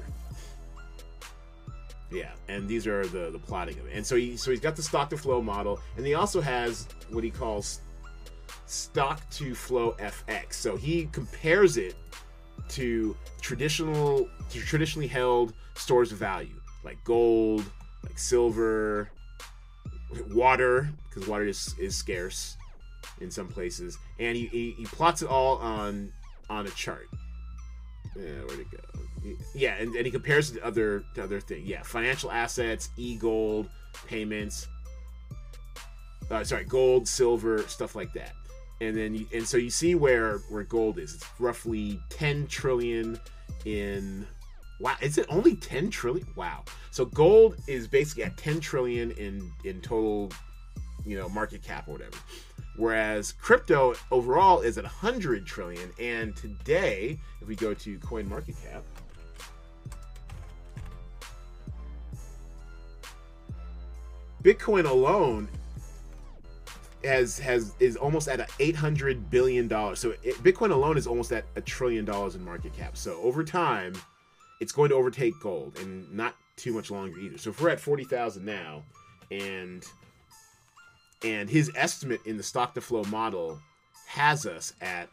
Yeah, 2.12 2.32
and 2.48 2.68
these 2.68 2.88
are 2.88 3.06
the 3.06 3.30
the 3.32 3.40
plotting 3.40 3.78
of 3.80 3.88
it. 3.88 3.94
And 3.94 4.06
so 4.06 4.16
he 4.16 4.38
so 4.38 4.52
he's 4.52 4.60
got 4.60 4.76
the 4.76 4.84
stock 4.84 5.10
to 5.10 5.18
flow 5.18 5.42
model, 5.42 5.80
and 5.98 6.06
he 6.06 6.14
also 6.14 6.40
has 6.40 6.88
what 7.10 7.24
he 7.24 7.32
calls 7.32 7.82
stock 8.68 9.28
to 9.32 9.54
flow 9.56 9.96
FX. 10.00 10.54
So 10.54 10.78
he 10.78 11.08
compares 11.12 11.78
it 11.78 11.96
to 12.70 13.16
traditional 13.42 14.30
to 14.50 14.60
traditionally 14.60 15.08
held 15.08 15.54
stores 15.76 16.12
of 16.12 16.18
value 16.18 16.62
like 16.86 17.04
gold, 17.04 17.66
like 18.04 18.18
silver, 18.18 19.10
water 20.32 20.90
because 21.10 21.28
water 21.28 21.46
is, 21.46 21.76
is 21.80 21.96
scarce 21.96 22.56
in 23.22 23.32
some 23.32 23.48
places, 23.48 23.98
and 24.20 24.38
he, 24.38 24.46
he, 24.48 24.72
he 24.72 24.86
plots 24.86 25.22
it 25.22 25.28
all 25.28 25.58
on 25.58 26.12
on 26.50 26.68
a 26.68 26.70
chart. 26.72 27.08
Yeah, 28.16 28.42
where'd 28.46 28.60
it 28.60 28.68
go? 28.72 28.80
Yeah, 29.54 29.76
and, 29.76 29.96
and 29.96 30.06
he 30.06 30.12
compares 30.12 30.52
it 30.52 30.56
to 30.56 30.66
other 30.66 31.04
to 31.16 31.24
other 31.24 31.40
things. 31.40 31.68
Yeah, 31.68 31.82
financial 31.84 32.32
assets, 32.32 32.90
e 32.98 33.16
gold, 33.16 33.70
payments. 34.08 34.68
Uh, 36.30 36.44
sorry, 36.44 36.66
gold, 36.66 37.08
silver, 37.08 37.60
stuff 37.68 37.96
like 37.96 38.14
that. 38.14 38.34
And 38.82 38.96
then 38.96 39.16
you, 39.16 39.28
and 39.34 39.48
so 39.48 39.58
you 39.58 39.70
see 39.70 39.96
where 39.96 40.40
where 40.50 40.64
gold 40.64 41.00
is. 41.00 41.16
It's 41.16 41.26
roughly 41.40 42.00
10 42.10 42.48
trillion 42.48 43.20
in 43.66 44.26
Wow, 44.80 44.96
is 45.02 45.18
it 45.18 45.26
only 45.30 45.56
10 45.56 45.90
trillion? 45.90 46.28
Wow. 46.36 46.64
So 46.92 47.06
gold 47.06 47.56
is 47.68 47.88
basically 47.88 48.24
at 48.24 48.38
10 48.38 48.60
trillion 48.60 49.12
in 49.12 49.52
in 49.64 49.82
total, 49.82 50.32
you 51.06 51.18
know, 51.18 51.30
market 51.30 51.64
cap 51.64 51.88
or 51.88 51.94
whatever. 51.94 52.18
Whereas 52.78 53.32
crypto 53.32 53.96
overall 54.12 54.62
is 54.62 54.78
at 54.78 54.84
100 54.84 55.46
trillion 55.46 55.92
and 56.00 56.36
today, 56.36 57.20
if 57.42 57.48
we 57.48 57.56
go 57.56 57.74
to 57.74 57.98
coin 58.00 58.28
market 58.28 58.56
cap, 58.64 58.84
Bitcoin 64.44 64.88
alone 64.88 65.48
has 67.04 67.40
has 67.40 67.74
is 67.80 67.96
almost 67.96 68.28
at 68.28 68.40
a 68.40 68.48
800 68.60 69.30
billion 69.30 69.68
dollars. 69.68 70.00
So 70.00 70.14
it, 70.22 70.36
Bitcoin 70.44 70.72
alone 70.72 70.98
is 70.98 71.08
almost 71.08 71.32
at 71.32 71.46
a 71.56 71.62
trillion 71.62 72.06
dollars 72.06 72.36
in 72.36 72.44
market 72.44 72.76
cap. 72.76 72.98
So 72.98 73.20
over 73.22 73.44
time, 73.44 73.94
it's 74.60 74.72
going 74.72 74.90
to 74.90 74.96
overtake 74.96 75.34
gold 75.42 75.78
and 75.80 76.12
not 76.14 76.36
too 76.58 76.74
much 76.74 76.92
longer 76.92 77.18
either. 77.20 77.38
So 77.38 77.50
if 77.50 77.62
we're 77.62 77.70
at 77.70 77.80
40,000 77.80 78.46
now 78.46 78.84
and 79.32 79.84
and 81.24 81.50
his 81.50 81.72
estimate 81.76 82.22
in 82.26 82.38
the 82.38 82.44
stock 82.44 82.74
to 82.74 82.82
flow 82.82 83.04
model 83.06 83.60
has 84.08 84.46
us 84.46 84.74
at 84.82 85.10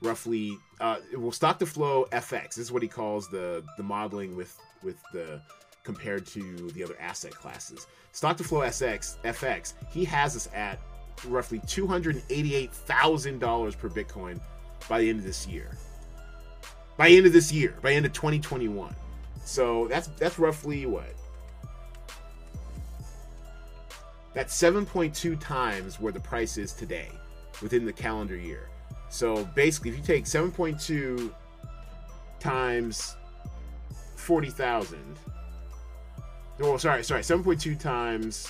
roughly 0.00 0.56
uh 0.80 0.96
well 1.16 1.32
stock 1.32 1.58
to 1.58 1.66
flow 1.66 2.06
FX 2.12 2.48
this 2.48 2.58
is 2.58 2.72
what 2.72 2.82
he 2.82 2.88
calls 2.88 3.28
the 3.28 3.64
the 3.76 3.82
modeling 3.82 4.36
with 4.36 4.56
with 4.82 4.96
the 5.12 5.40
compared 5.84 6.26
to 6.26 6.70
the 6.70 6.82
other 6.84 6.96
asset 7.00 7.32
classes. 7.32 7.86
Stock 8.12 8.36
to 8.36 8.44
flow 8.44 8.60
SX 8.60 9.16
FX, 9.24 9.72
he 9.90 10.04
has 10.04 10.36
us 10.36 10.48
at 10.54 10.78
roughly 11.26 11.58
$288,000 11.60 13.78
per 13.78 13.88
Bitcoin 13.88 14.40
by 14.88 15.00
the 15.00 15.08
end 15.08 15.18
of 15.18 15.24
this 15.24 15.44
year 15.46 15.76
by 16.96 17.08
the 17.08 17.16
end 17.16 17.26
of 17.26 17.32
this 17.32 17.52
year, 17.52 17.74
by 17.82 17.90
the 17.90 17.96
end 17.96 18.06
of 18.06 18.12
2021. 18.12 18.94
So 19.44 19.88
that's 19.88 20.08
that's 20.18 20.38
roughly 20.38 20.86
what? 20.86 21.14
That's 24.34 24.56
7.2 24.60 25.38
times 25.40 26.00
where 26.00 26.12
the 26.12 26.20
price 26.20 26.56
is 26.56 26.72
today 26.72 27.10
within 27.60 27.84
the 27.84 27.92
calendar 27.92 28.36
year. 28.36 28.68
So 29.10 29.44
basically, 29.54 29.90
if 29.90 29.98
you 29.98 30.02
take 30.02 30.24
7.2 30.24 31.32
times 32.40 33.16
40,000, 34.16 35.18
oh, 36.60 36.76
sorry, 36.78 37.04
sorry, 37.04 37.22
7.2 37.22 37.78
times 37.78 38.48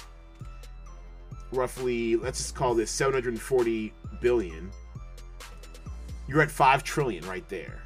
roughly, 1.53 2.17
let's 2.17 2.39
just 2.39 2.55
call 2.55 2.75
this 2.75 2.91
740 2.91 3.93
billion, 4.21 4.71
you're 6.29 6.43
at 6.43 6.51
5 6.51 6.85
trillion 6.85 7.27
right 7.27 7.47
there. 7.49 7.83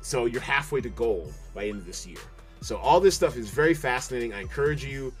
So 0.00 0.24
you're 0.24 0.40
halfway 0.40 0.80
to 0.80 0.88
gold 0.88 1.32
by 1.54 1.66
end 1.66 1.78
of 1.78 1.86
this 1.86 2.06
year. 2.06 2.18
So 2.60 2.76
all 2.76 3.00
this 3.00 3.14
stuff 3.14 3.36
is 3.36 3.50
very 3.50 3.74
fascinating. 3.74 4.32
I 4.32 4.40
encourage 4.40 4.84
you. 4.84 5.12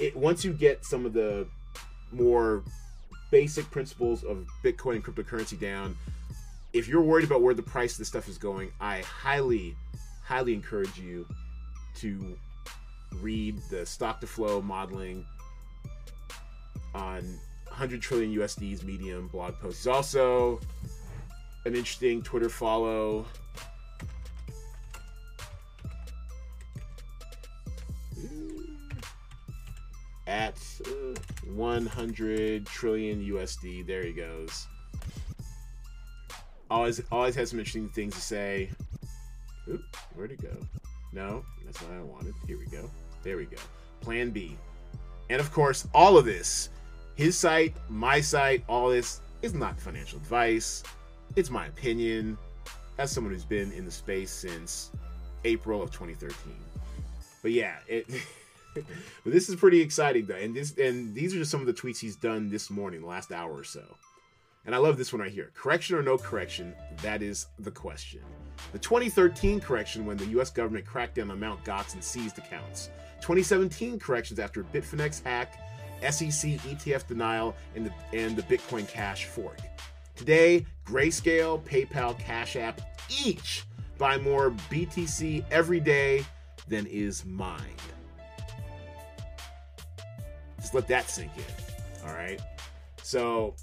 It 0.00 0.16
once 0.16 0.44
you 0.44 0.52
get 0.52 0.84
some 0.84 1.06
of 1.06 1.12
the 1.12 1.46
more 2.12 2.62
basic 3.30 3.70
principles 3.70 4.24
of 4.24 4.46
Bitcoin 4.64 4.96
and 4.96 5.04
cryptocurrency 5.04 5.58
down, 5.58 5.96
if 6.72 6.88
you're 6.88 7.02
worried 7.02 7.24
about 7.24 7.42
where 7.42 7.54
the 7.54 7.62
price 7.62 7.92
of 7.92 7.98
this 7.98 8.08
stuff 8.08 8.28
is 8.28 8.38
going, 8.38 8.70
I 8.80 9.00
highly, 9.00 9.74
highly 10.22 10.54
encourage 10.54 10.98
you 10.98 11.26
to 11.96 12.38
read 13.20 13.56
the 13.70 13.86
stock 13.86 14.20
to 14.20 14.26
flow 14.26 14.60
modeling 14.60 15.24
on 16.94 17.38
100 17.68 18.00
trillion 18.00 18.34
USD's 18.34 18.82
Medium 18.82 19.28
blog 19.28 19.54
post. 19.58 19.78
He's 19.78 19.86
also 19.86 20.60
an 21.64 21.74
interesting 21.74 22.22
Twitter 22.22 22.48
follow. 22.48 23.26
At 30.26 30.58
uh, 30.86 31.18
100 31.54 32.66
trillion 32.66 33.24
USD. 33.24 33.86
There 33.86 34.02
he 34.02 34.12
goes. 34.12 34.66
Always, 36.70 37.00
always 37.12 37.34
has 37.36 37.50
some 37.50 37.58
interesting 37.58 37.88
things 37.88 38.14
to 38.14 38.20
say. 38.20 38.70
Oop, 39.68 39.82
where'd 40.14 40.32
it 40.32 40.42
go? 40.42 40.56
No, 41.12 41.44
that's 41.64 41.80
what 41.80 41.92
I 41.92 42.02
wanted. 42.02 42.34
Here 42.46 42.58
we 42.58 42.66
go. 42.66 42.90
There 43.22 43.36
we 43.36 43.44
go. 43.46 43.58
Plan 44.00 44.30
B. 44.30 44.56
And 45.30 45.40
of 45.40 45.52
course, 45.52 45.86
all 45.94 46.18
of 46.18 46.24
this, 46.24 46.70
his 47.14 47.36
site, 47.36 47.74
my 47.88 48.20
site, 48.20 48.64
all 48.68 48.88
this 48.88 49.20
is 49.42 49.54
not 49.54 49.80
financial 49.80 50.18
advice. 50.18 50.82
It's 51.34 51.50
my 51.50 51.66
opinion 51.66 52.36
as 52.98 53.10
someone 53.10 53.32
who's 53.32 53.44
been 53.44 53.72
in 53.72 53.84
the 53.84 53.90
space 53.90 54.30
since 54.30 54.90
April 55.44 55.82
of 55.82 55.90
2013. 55.90 56.54
But 57.42 57.52
yeah, 57.52 57.76
it. 57.86 58.06
but 59.24 59.32
this 59.32 59.48
is 59.48 59.56
pretty 59.56 59.80
exciting 59.80 60.26
though, 60.26 60.36
and 60.36 60.54
this 60.54 60.76
and 60.76 61.14
these 61.14 61.34
are 61.34 61.38
just 61.38 61.50
some 61.50 61.60
of 61.60 61.66
the 61.66 61.74
tweets 61.74 61.98
he's 61.98 62.16
done 62.16 62.48
this 62.48 62.70
morning, 62.70 63.00
the 63.00 63.06
last 63.06 63.32
hour 63.32 63.52
or 63.52 63.64
so. 63.64 63.82
And 64.66 64.74
I 64.74 64.78
love 64.78 64.98
this 64.98 65.12
one 65.12 65.22
right 65.22 65.30
here. 65.30 65.52
Correction 65.54 65.96
or 65.96 66.02
no 66.02 66.18
correction? 66.18 66.74
That 67.00 67.22
is 67.22 67.46
the 67.60 67.70
question. 67.70 68.20
The 68.72 68.78
2013 68.80 69.60
correction 69.60 70.04
when 70.04 70.16
the 70.16 70.26
US 70.40 70.50
government 70.50 70.84
cracked 70.84 71.14
down 71.14 71.30
on 71.30 71.38
Mt. 71.38 71.64
Gox 71.64 71.94
and 71.94 72.02
seized 72.02 72.38
accounts. 72.38 72.90
2017 73.20 73.98
corrections 73.98 74.40
after 74.40 74.64
Bitfinex 74.64 75.22
hack, 75.22 75.60
SEC 76.02 76.52
ETF 76.60 77.06
denial, 77.06 77.54
and 77.76 77.86
the, 77.86 77.92
and 78.12 78.36
the 78.36 78.42
Bitcoin 78.42 78.88
Cash 78.88 79.26
fork. 79.26 79.58
Today, 80.16 80.66
Grayscale, 80.84 81.62
PayPal, 81.62 82.18
Cash 82.18 82.56
App 82.56 82.80
each 83.24 83.64
buy 83.98 84.18
more 84.18 84.50
BTC 84.70 85.44
every 85.50 85.80
day 85.80 86.24
than 86.68 86.86
is 86.86 87.24
mined. 87.24 87.95
Just 90.66 90.74
let 90.74 90.88
that 90.88 91.08
sink 91.08 91.30
in. 91.36 92.08
All 92.08 92.12
right. 92.12 92.40
So 93.00 93.54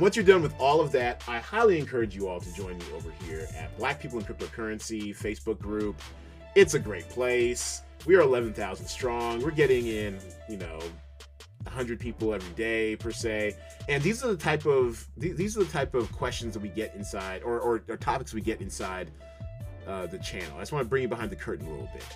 once 0.00 0.16
you're 0.16 0.24
done 0.24 0.40
with 0.40 0.58
all 0.58 0.80
of 0.80 0.90
that, 0.92 1.22
I 1.28 1.38
highly 1.38 1.78
encourage 1.78 2.16
you 2.16 2.28
all 2.28 2.40
to 2.40 2.54
join 2.54 2.78
me 2.78 2.84
over 2.96 3.10
here 3.26 3.46
at 3.58 3.76
Black 3.76 4.00
People 4.00 4.18
in 4.18 4.24
Cryptocurrency 4.24 5.14
Facebook 5.14 5.60
group. 5.60 6.00
It's 6.54 6.72
a 6.72 6.78
great 6.78 7.10
place. 7.10 7.82
We 8.06 8.16
are 8.16 8.22
11,000 8.22 8.86
strong. 8.86 9.42
We're 9.42 9.50
getting 9.50 9.86
in, 9.86 10.18
you 10.48 10.56
know, 10.56 10.78
100 11.64 12.00
people 12.00 12.32
every 12.32 12.54
day 12.54 12.96
per 12.96 13.10
se. 13.10 13.54
And 13.90 14.02
these 14.02 14.24
are 14.24 14.28
the 14.28 14.36
type 14.38 14.64
of 14.64 15.06
these 15.18 15.58
are 15.58 15.64
the 15.64 15.70
type 15.70 15.94
of 15.94 16.10
questions 16.12 16.54
that 16.54 16.60
we 16.60 16.70
get 16.70 16.94
inside, 16.94 17.42
or 17.42 17.60
or, 17.60 17.84
or 17.86 17.98
topics 17.98 18.32
we 18.32 18.40
get 18.40 18.62
inside 18.62 19.10
uh, 19.86 20.06
the 20.06 20.16
channel. 20.20 20.56
I 20.56 20.60
just 20.60 20.72
want 20.72 20.86
to 20.86 20.88
bring 20.88 21.02
you 21.02 21.08
behind 21.08 21.30
the 21.30 21.36
curtain 21.36 21.66
a 21.66 21.70
little 21.70 21.90
bit. 21.92 22.06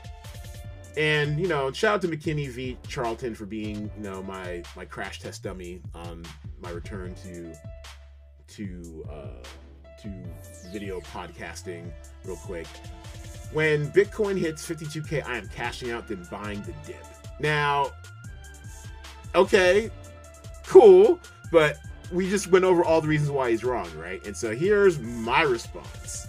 And 0.97 1.41
you 1.41 1.49
know, 1.49 1.73
shout 1.73 1.95
out 1.95 2.03
to 2.03 2.09
McKinney 2.09 2.49
v 2.49 2.77
Charlton 2.87 3.35
for 3.35 3.47
being 3.47 3.91
you 3.97 4.03
know 4.03 4.23
my 4.23 4.63
my 4.77 4.85
crash 4.85 5.21
test 5.21 5.43
dummy 5.43 5.81
on 5.95 6.25
my 6.61 6.71
return 6.71 7.15
to 7.25 7.55
to 8.49 9.07
uh, 9.11 9.47
to 10.03 10.11
video 10.71 11.01
podcasting 11.01 11.91
real 12.25 12.37
quick. 12.37 12.67
When 13.53 13.91
Bitcoin 13.93 14.39
hits 14.39 14.67
52k, 14.67 15.27
I 15.27 15.37
am 15.37 15.49
cashing 15.49 15.91
out 15.91 16.09
then 16.09 16.27
buying 16.31 16.63
the 16.63 16.73
dip. 16.87 17.05
Now, 17.39 17.91
okay, 19.35 19.91
cool, 20.67 21.19
but 21.51 21.79
we 22.11 22.29
just 22.29 22.49
went 22.49 22.65
over 22.65 22.85
all 22.85 23.01
the 23.01 23.09
reasons 23.09 23.31
why 23.31 23.51
he's 23.51 23.65
wrong, 23.65 23.89
right? 23.97 24.25
And 24.27 24.37
so 24.37 24.55
here's 24.55 24.99
my 24.99 25.43
response. 25.43 26.29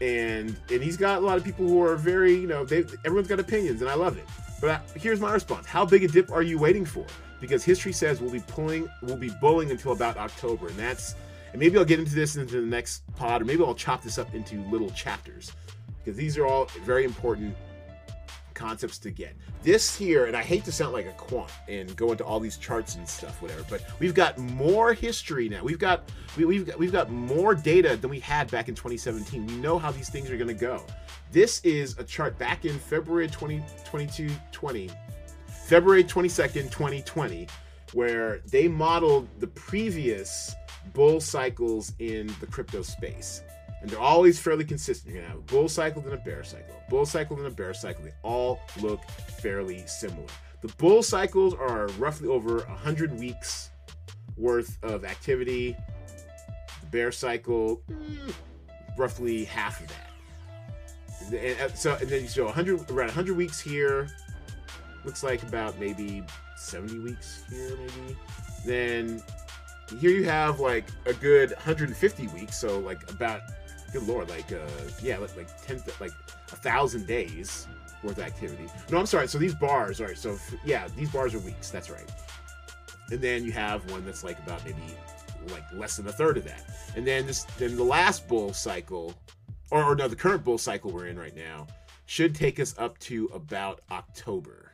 And 0.00 0.56
and 0.70 0.82
he's 0.82 0.96
got 0.96 1.22
a 1.22 1.24
lot 1.24 1.38
of 1.38 1.44
people 1.44 1.66
who 1.66 1.82
are 1.82 1.96
very, 1.96 2.34
you 2.34 2.46
know, 2.46 2.64
they 2.64 2.84
everyone's 3.04 3.28
got 3.28 3.40
opinions, 3.40 3.80
and 3.80 3.90
I 3.90 3.94
love 3.94 4.18
it. 4.18 4.24
But 4.60 4.70
I, 4.70 4.98
here's 4.98 5.20
my 5.20 5.32
response: 5.32 5.66
How 5.66 5.84
big 5.84 6.04
a 6.04 6.08
dip 6.08 6.30
are 6.30 6.42
you 6.42 6.58
waiting 6.58 6.84
for? 6.84 7.06
Because 7.40 7.64
history 7.64 7.92
says 7.92 8.20
we'll 8.20 8.30
be 8.30 8.42
pulling, 8.46 8.88
we'll 9.02 9.16
be 9.16 9.30
bulling 9.40 9.70
until 9.70 9.92
about 9.92 10.16
October, 10.16 10.68
and 10.68 10.76
that's. 10.76 11.14
And 11.52 11.60
maybe 11.60 11.78
I'll 11.78 11.84
get 11.84 11.98
into 11.98 12.14
this 12.14 12.36
into 12.36 12.60
the 12.60 12.66
next 12.66 13.02
pod, 13.14 13.40
or 13.40 13.44
maybe 13.44 13.64
I'll 13.64 13.74
chop 13.74 14.02
this 14.02 14.18
up 14.18 14.34
into 14.34 14.60
little 14.68 14.90
chapters, 14.90 15.52
because 15.98 16.16
these 16.16 16.36
are 16.36 16.46
all 16.46 16.66
very 16.84 17.04
important 17.04 17.56
concepts 18.56 18.98
to 18.98 19.10
get. 19.10 19.36
This 19.62 19.94
here, 19.94 20.26
and 20.26 20.36
I 20.36 20.42
hate 20.42 20.64
to 20.64 20.72
sound 20.72 20.92
like 20.92 21.06
a 21.06 21.12
quant 21.12 21.50
and 21.68 21.94
go 21.94 22.10
into 22.10 22.24
all 22.24 22.40
these 22.40 22.56
charts 22.56 22.96
and 22.96 23.08
stuff, 23.08 23.40
whatever, 23.40 23.64
but 23.70 23.84
we've 24.00 24.14
got 24.14 24.36
more 24.38 24.92
history 24.94 25.48
now. 25.48 25.62
We've 25.62 25.78
got 25.78 26.10
we, 26.36 26.56
have 26.56 26.66
got 26.66 26.78
we've 26.78 26.92
got 26.92 27.10
more 27.10 27.54
data 27.54 27.96
than 27.96 28.10
we 28.10 28.18
had 28.18 28.50
back 28.50 28.68
in 28.68 28.74
2017. 28.74 29.46
We 29.46 29.54
know 29.56 29.78
how 29.78 29.92
these 29.92 30.08
things 30.08 30.30
are 30.30 30.36
going 30.36 30.48
to 30.48 30.54
go. 30.54 30.82
This 31.30 31.60
is 31.60 31.96
a 31.98 32.04
chart 32.04 32.38
back 32.38 32.64
in 32.64 32.78
February 32.78 33.28
2022 33.28 34.30
20, 34.50 34.90
February 35.66 36.02
22nd, 36.02 36.70
2020, 36.70 37.46
where 37.92 38.40
they 38.50 38.66
modeled 38.66 39.28
the 39.38 39.46
previous 39.48 40.54
bull 40.94 41.20
cycles 41.20 41.92
in 41.98 42.32
the 42.40 42.46
crypto 42.46 42.82
space 42.82 43.42
and 43.86 43.92
they're 43.92 44.00
always 44.00 44.36
fairly 44.36 44.64
consistent. 44.64 45.14
You're 45.14 45.22
gonna 45.22 45.32
have 45.32 45.42
a 45.42 45.52
bull 45.52 45.68
cycle 45.68 46.02
and 46.02 46.12
a 46.12 46.16
bear 46.16 46.42
cycle, 46.42 46.74
a 46.74 46.90
bull 46.90 47.06
cycle 47.06 47.36
and 47.36 47.46
a 47.46 47.50
bear 47.50 47.72
cycle. 47.72 48.02
They 48.02 48.14
all 48.24 48.58
look 48.80 49.04
fairly 49.38 49.86
similar. 49.86 50.26
The 50.60 50.72
bull 50.76 51.04
cycles 51.04 51.54
are 51.54 51.86
roughly 51.96 52.26
over 52.26 52.62
100 52.62 53.16
weeks 53.16 53.70
worth 54.36 54.76
of 54.82 55.04
activity. 55.04 55.76
The 56.80 56.86
bear 56.90 57.12
cycle, 57.12 57.80
mm, 57.88 58.34
roughly 58.98 59.44
half 59.44 59.80
of 59.80 59.86
that. 59.86 61.32
And 61.32 61.60
uh, 61.60 61.72
so, 61.76 61.94
and 61.94 62.08
then 62.08 62.22
you 62.22 62.28
show 62.28 62.46
100 62.46 62.90
around 62.90 63.06
100 63.06 63.36
weeks 63.36 63.60
here. 63.60 64.08
Looks 65.04 65.22
like 65.22 65.44
about 65.44 65.78
maybe 65.78 66.24
70 66.56 66.98
weeks 66.98 67.44
here, 67.48 67.76
maybe. 67.76 68.16
Then 68.64 69.22
here 70.00 70.10
you 70.10 70.24
have 70.24 70.58
like 70.58 70.86
a 71.04 71.12
good 71.12 71.50
150 71.50 72.26
weeks, 72.28 72.56
so 72.56 72.80
like 72.80 73.08
about 73.08 73.42
good 73.98 74.08
lord, 74.08 74.28
like 74.28 74.52
uh, 74.52 74.58
yeah, 75.02 75.18
like 75.18 75.36
like 75.36 75.62
ten, 75.62 75.82
like 76.00 76.12
a 76.52 76.56
thousand 76.56 77.06
days 77.06 77.66
worth 78.02 78.18
of 78.18 78.24
activity. 78.24 78.68
No, 78.90 78.98
I'm 78.98 79.06
sorry. 79.06 79.28
So 79.28 79.38
these 79.38 79.54
bars, 79.54 80.00
all 80.00 80.06
right. 80.06 80.18
So 80.18 80.38
yeah, 80.64 80.88
these 80.96 81.10
bars 81.10 81.34
are 81.34 81.38
weeks. 81.40 81.70
That's 81.70 81.90
right. 81.90 82.10
And 83.10 83.20
then 83.20 83.44
you 83.44 83.52
have 83.52 83.88
one 83.90 84.04
that's 84.04 84.24
like 84.24 84.38
about 84.40 84.64
maybe 84.64 84.82
like 85.50 85.64
less 85.72 85.96
than 85.96 86.06
a 86.08 86.12
third 86.12 86.36
of 86.36 86.44
that. 86.44 86.62
And 86.96 87.06
then 87.06 87.26
this, 87.26 87.44
then 87.56 87.76
the 87.76 87.84
last 87.84 88.26
bull 88.26 88.52
cycle, 88.52 89.14
or, 89.70 89.84
or 89.84 89.94
no, 89.94 90.08
the 90.08 90.16
current 90.16 90.44
bull 90.44 90.58
cycle 90.58 90.90
we're 90.90 91.06
in 91.06 91.18
right 91.18 91.36
now 91.36 91.66
should 92.06 92.34
take 92.34 92.58
us 92.58 92.74
up 92.78 92.98
to 92.98 93.30
about 93.32 93.80
October. 93.90 94.72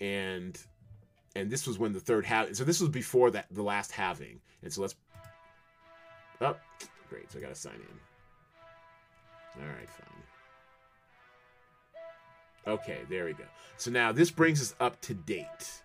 And 0.00 0.58
and 1.34 1.50
this 1.50 1.66
was 1.66 1.78
when 1.78 1.92
the 1.92 2.00
third 2.00 2.26
half. 2.26 2.54
So 2.54 2.64
this 2.64 2.80
was 2.80 2.90
before 2.90 3.30
that 3.30 3.46
the 3.50 3.62
last 3.62 3.92
halving. 3.92 4.40
And 4.62 4.72
so 4.72 4.82
let's. 4.82 4.94
Up. 6.40 6.58
Oh, 6.60 6.71
Great, 7.12 7.30
so 7.30 7.38
I 7.38 7.42
gotta 7.42 7.54
sign 7.54 7.74
in. 7.74 9.62
Alright, 9.62 9.90
fine. 9.90 10.08
Okay, 12.66 13.00
there 13.10 13.26
we 13.26 13.34
go. 13.34 13.44
So 13.76 13.90
now 13.90 14.12
this 14.12 14.30
brings 14.30 14.62
us 14.62 14.74
up 14.80 14.98
to 15.02 15.12
date. 15.12 15.82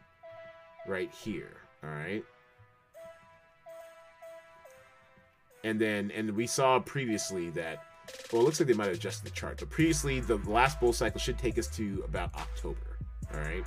Right 0.88 1.12
here. 1.12 1.58
Alright. 1.84 2.24
And 5.66 5.82
then, 5.82 6.12
and 6.16 6.32
we 6.32 6.48
saw 6.48 6.80
previously 6.80 7.50
that, 7.50 7.84
well, 8.32 8.42
it 8.42 8.46
looks 8.46 8.62
like 8.62 8.68
they 8.68 8.74
might 8.74 8.88
have 8.88 8.96
adjusted 8.96 9.26
the 9.26 9.32
chart, 9.32 9.58
but 9.60 9.70
previously 9.70 10.22
the 10.22 10.38
last 10.50 10.80
bull 10.80 10.94
cycle 10.94 11.20
should 11.20 11.38
take 11.38 11.58
us 11.58 11.68
to 11.76 12.04
about 12.08 12.34
October. 12.36 13.00
Alright. 13.36 13.66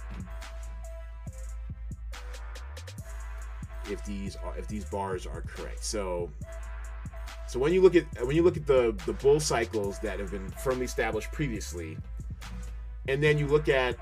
If 3.91 4.03
these 4.07 4.37
are, 4.37 4.57
if 4.57 4.67
these 4.67 4.87
bars 4.87 5.27
are 5.27 5.43
correct. 5.43 5.85
So 5.85 6.31
so 7.51 7.59
when 7.59 7.73
you 7.73 7.83
look 7.83 7.97
at 7.97 8.05
when 8.25 8.37
you 8.37 8.45
look 8.45 8.57
at 8.57 8.65
the 8.65 8.95
the 9.07 9.13
bull 9.13 9.41
cycles 9.41 9.99
that 9.99 10.21
have 10.21 10.31
been 10.31 10.49
firmly 10.51 10.85
established 10.85 11.33
previously, 11.33 11.99
and 13.09 13.21
then 13.21 13.39
you 13.39 13.49
look 13.49 13.69
at 13.69 13.97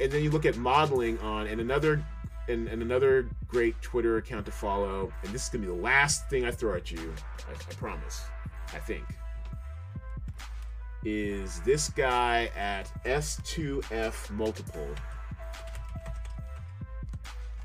and 0.00 0.10
then 0.10 0.24
you 0.24 0.30
look 0.30 0.46
at 0.46 0.56
modeling 0.56 1.18
on 1.18 1.46
and 1.46 1.60
another 1.60 2.02
and, 2.48 2.66
and 2.68 2.80
another 2.80 3.28
great 3.46 3.78
Twitter 3.82 4.16
account 4.16 4.46
to 4.46 4.52
follow, 4.52 5.12
and 5.22 5.34
this 5.34 5.42
is 5.42 5.48
gonna 5.50 5.66
be 5.66 5.68
the 5.68 5.82
last 5.82 6.30
thing 6.30 6.46
I 6.46 6.50
throw 6.50 6.74
at 6.74 6.90
you, 6.90 7.12
I, 7.46 7.52
I 7.52 7.74
promise. 7.74 8.22
I 8.72 8.78
think 8.78 9.04
is 11.04 11.60
this 11.60 11.90
guy 11.90 12.50
at 12.56 12.90
S2F 13.04 14.30
multiple. 14.30 14.88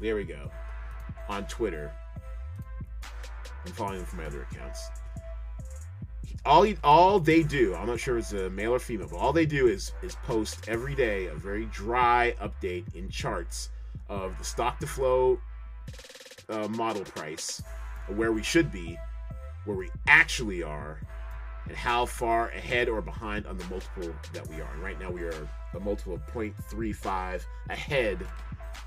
There 0.01 0.17
we 0.17 0.25
go. 0.25 0.51
On 1.29 1.47
Twitter. 1.47 1.93
I'm 3.65 3.71
following 3.73 3.97
them 3.97 4.05
from 4.05 4.19
my 4.19 4.25
other 4.25 4.47
accounts. 4.51 4.89
All 6.45 6.65
all 6.83 7.19
they 7.19 7.43
do, 7.43 7.75
I'm 7.75 7.87
not 7.87 7.99
sure 7.99 8.17
if 8.17 8.31
it's 8.31 8.33
a 8.33 8.49
male 8.49 8.73
or 8.73 8.79
female, 8.79 9.07
but 9.09 9.17
all 9.17 9.31
they 9.31 9.45
do 9.45 9.67
is 9.67 9.91
is 10.01 10.15
post 10.23 10.67
every 10.67 10.95
day 10.95 11.27
a 11.27 11.35
very 11.35 11.65
dry 11.65 12.35
update 12.41 12.95
in 12.95 13.09
charts 13.09 13.69
of 14.09 14.37
the 14.39 14.43
stock 14.43 14.79
to 14.79 14.87
flow 14.87 15.39
uh, 16.49 16.67
model 16.69 17.03
price, 17.03 17.61
where 18.07 18.31
we 18.31 18.41
should 18.41 18.71
be, 18.71 18.97
where 19.65 19.77
we 19.77 19.89
actually 20.07 20.63
are, 20.63 20.99
and 21.67 21.77
how 21.77 22.05
far 22.05 22.49
ahead 22.49 22.89
or 22.89 23.01
behind 23.01 23.45
on 23.45 23.57
the 23.57 23.65
multiple 23.65 24.11
that 24.33 24.47
we 24.47 24.55
are. 24.61 24.73
And 24.73 24.83
right 24.83 24.99
now 24.99 25.11
we 25.11 25.21
are 25.21 25.47
a 25.75 25.79
multiple 25.79 26.15
of 26.15 26.25
0.35 26.27 27.43
ahead 27.69 28.27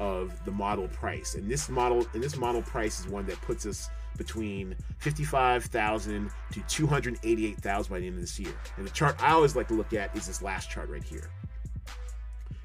of 0.00 0.44
the 0.44 0.50
model 0.50 0.88
price. 0.88 1.34
And 1.34 1.50
this 1.50 1.68
model 1.68 2.06
and 2.14 2.22
this 2.22 2.36
model 2.36 2.62
price 2.62 3.00
is 3.00 3.08
one 3.08 3.26
that 3.26 3.40
puts 3.42 3.66
us 3.66 3.88
between 4.16 4.76
55,000 4.98 6.30
to 6.52 6.60
288,000 6.68 7.92
by 7.92 8.00
the 8.00 8.06
end 8.06 8.14
of 8.16 8.20
this 8.20 8.38
year. 8.38 8.54
And 8.76 8.86
the 8.86 8.90
chart 8.90 9.16
I 9.22 9.32
always 9.32 9.56
like 9.56 9.68
to 9.68 9.74
look 9.74 9.92
at 9.92 10.14
is 10.16 10.26
this 10.26 10.42
last 10.42 10.70
chart 10.70 10.88
right 10.88 11.02
here. 11.02 11.30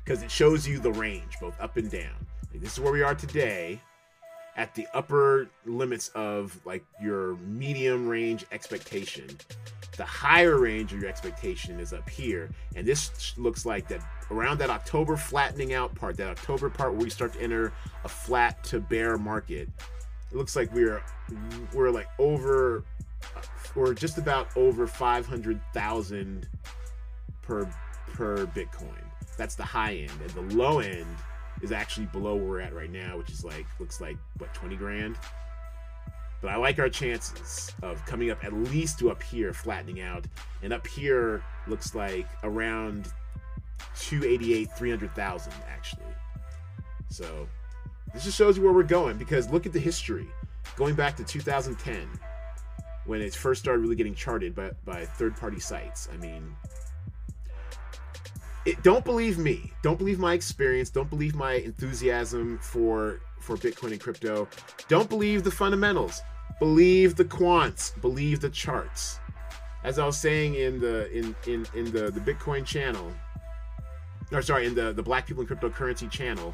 Because 0.03 0.23
it 0.23 0.31
shows 0.31 0.67
you 0.67 0.79
the 0.79 0.91
range, 0.91 1.37
both 1.39 1.59
up 1.59 1.77
and 1.77 1.89
down. 1.89 2.25
This 2.53 2.73
is 2.73 2.79
where 2.79 2.91
we 2.91 3.03
are 3.03 3.15
today 3.15 3.79
at 4.55 4.73
the 4.75 4.87
upper 4.93 5.49
limits 5.65 6.09
of 6.09 6.59
like 6.65 6.83
your 7.01 7.35
medium 7.37 8.07
range 8.07 8.45
expectation. 8.51 9.27
The 9.95 10.03
higher 10.03 10.57
range 10.57 10.93
of 10.93 10.99
your 10.99 11.09
expectation 11.09 11.79
is 11.79 11.93
up 11.93 12.09
here. 12.09 12.49
And 12.75 12.85
this 12.85 13.37
looks 13.37 13.65
like 13.65 13.87
that 13.89 14.01
around 14.31 14.57
that 14.59 14.69
October 14.69 15.15
flattening 15.15 15.73
out 15.73 15.93
part, 15.95 16.17
that 16.17 16.29
October 16.29 16.69
part 16.69 16.91
where 16.93 17.03
we 17.03 17.09
start 17.09 17.33
to 17.33 17.41
enter 17.41 17.71
a 18.03 18.09
flat 18.09 18.63
to 18.65 18.79
bear 18.79 19.17
market 19.17 19.69
it 20.31 20.35
looks 20.35 20.55
like 20.55 20.71
we're 20.73 21.03
we're 21.73 21.89
like 21.89 22.07
over 22.19 22.83
we're 23.75 23.93
just 23.93 24.17
about 24.17 24.55
over 24.55 24.87
500,000 24.87 26.49
per 27.41 27.69
per 28.07 28.45
Bitcoin. 28.47 29.03
That's 29.37 29.55
the 29.55 29.63
high 29.63 29.95
end, 29.95 30.11
and 30.21 30.29
the 30.31 30.55
low 30.55 30.79
end 30.79 31.05
is 31.61 31.71
actually 31.71 32.07
below 32.07 32.35
where 32.35 32.45
we're 32.45 32.61
at 32.61 32.73
right 32.73 32.91
now, 32.91 33.17
which 33.17 33.29
is 33.31 33.43
like 33.43 33.65
looks 33.79 34.01
like 34.01 34.17
what 34.37 34.53
20 34.53 34.75
grand. 34.75 35.17
But 36.41 36.51
I 36.51 36.55
like 36.55 36.79
our 36.79 36.89
chances 36.89 37.71
of 37.81 38.05
coming 38.05 38.31
up 38.31 38.43
at 38.45 38.53
least 38.53 38.99
to 38.99 39.11
up 39.11 39.21
here, 39.21 39.53
flattening 39.53 40.01
out, 40.01 40.25
and 40.63 40.71
up 40.71 40.87
here 40.87 41.43
looks 41.67 41.95
like 41.95 42.27
around 42.43 43.11
288, 43.97 44.69
300,000 44.77 45.53
actually. 45.69 46.03
So 47.09 47.47
This 48.13 48.23
just 48.23 48.37
shows 48.37 48.57
you 48.57 48.63
where 48.63 48.73
we're 48.73 48.83
going 48.83 49.17
because 49.17 49.49
look 49.49 49.65
at 49.65 49.73
the 49.73 49.79
history. 49.79 50.27
Going 50.75 50.95
back 50.95 51.15
to 51.17 51.23
2010, 51.23 52.07
when 53.05 53.21
it 53.21 53.33
first 53.33 53.61
started 53.61 53.81
really 53.81 53.95
getting 53.95 54.15
charted 54.15 54.55
by, 54.55 54.71
by 54.85 55.05
third 55.05 55.35
party 55.35 55.59
sites. 55.59 56.07
I 56.13 56.17
mean, 56.17 56.55
it, 58.65 58.81
don't 58.83 59.03
believe 59.03 59.37
me. 59.37 59.71
Don't 59.81 59.97
believe 59.97 60.19
my 60.19 60.33
experience. 60.33 60.89
Don't 60.89 61.09
believe 61.09 61.35
my 61.35 61.53
enthusiasm 61.53 62.59
for 62.61 63.21
for 63.39 63.55
Bitcoin 63.57 63.91
and 63.91 63.99
crypto. 63.99 64.47
Don't 64.87 65.09
believe 65.09 65.43
the 65.43 65.51
fundamentals. 65.51 66.21
Believe 66.59 67.15
the 67.15 67.25
quants. 67.25 67.99
Believe 68.01 68.41
the 68.41 68.49
charts. 68.49 69.19
As 69.83 69.97
I 69.97 70.05
was 70.05 70.19
saying 70.19 70.55
in 70.55 70.79
the 70.79 71.09
in 71.11 71.35
in 71.47 71.65
in 71.73 71.85
the 71.85 72.11
the 72.11 72.19
Bitcoin 72.19 72.65
channel, 72.65 73.11
or 74.31 74.41
sorry, 74.41 74.67
in 74.67 74.75
the 74.75 74.93
the 74.93 75.03
Black 75.03 75.25
People 75.25 75.41
in 75.43 75.47
Cryptocurrency 75.47 76.11
channel, 76.11 76.53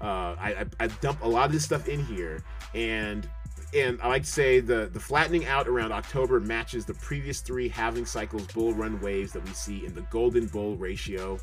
uh, 0.00 0.34
I, 0.38 0.66
I 0.80 0.84
I 0.84 0.86
dump 1.00 1.22
a 1.22 1.28
lot 1.28 1.46
of 1.46 1.52
this 1.52 1.64
stuff 1.64 1.88
in 1.88 2.04
here, 2.04 2.42
and 2.74 3.28
and 3.74 4.00
I 4.02 4.08
like 4.08 4.22
to 4.22 4.30
say 4.30 4.60
the 4.60 4.90
the 4.92 5.00
flattening 5.00 5.46
out 5.46 5.68
around 5.68 5.92
October 5.92 6.40
matches 6.40 6.84
the 6.84 6.94
previous 6.94 7.40
three 7.40 7.68
halving 7.68 8.06
cycles 8.06 8.46
bull 8.48 8.74
run 8.74 9.00
waves 9.00 9.32
that 9.32 9.44
we 9.44 9.52
see 9.52 9.84
in 9.84 9.94
the 9.94 10.02
golden 10.02 10.46
bull 10.46 10.76
ratio 10.76 11.38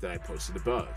that 0.00 0.10
I 0.10 0.18
posted 0.18 0.56
above. 0.56 0.88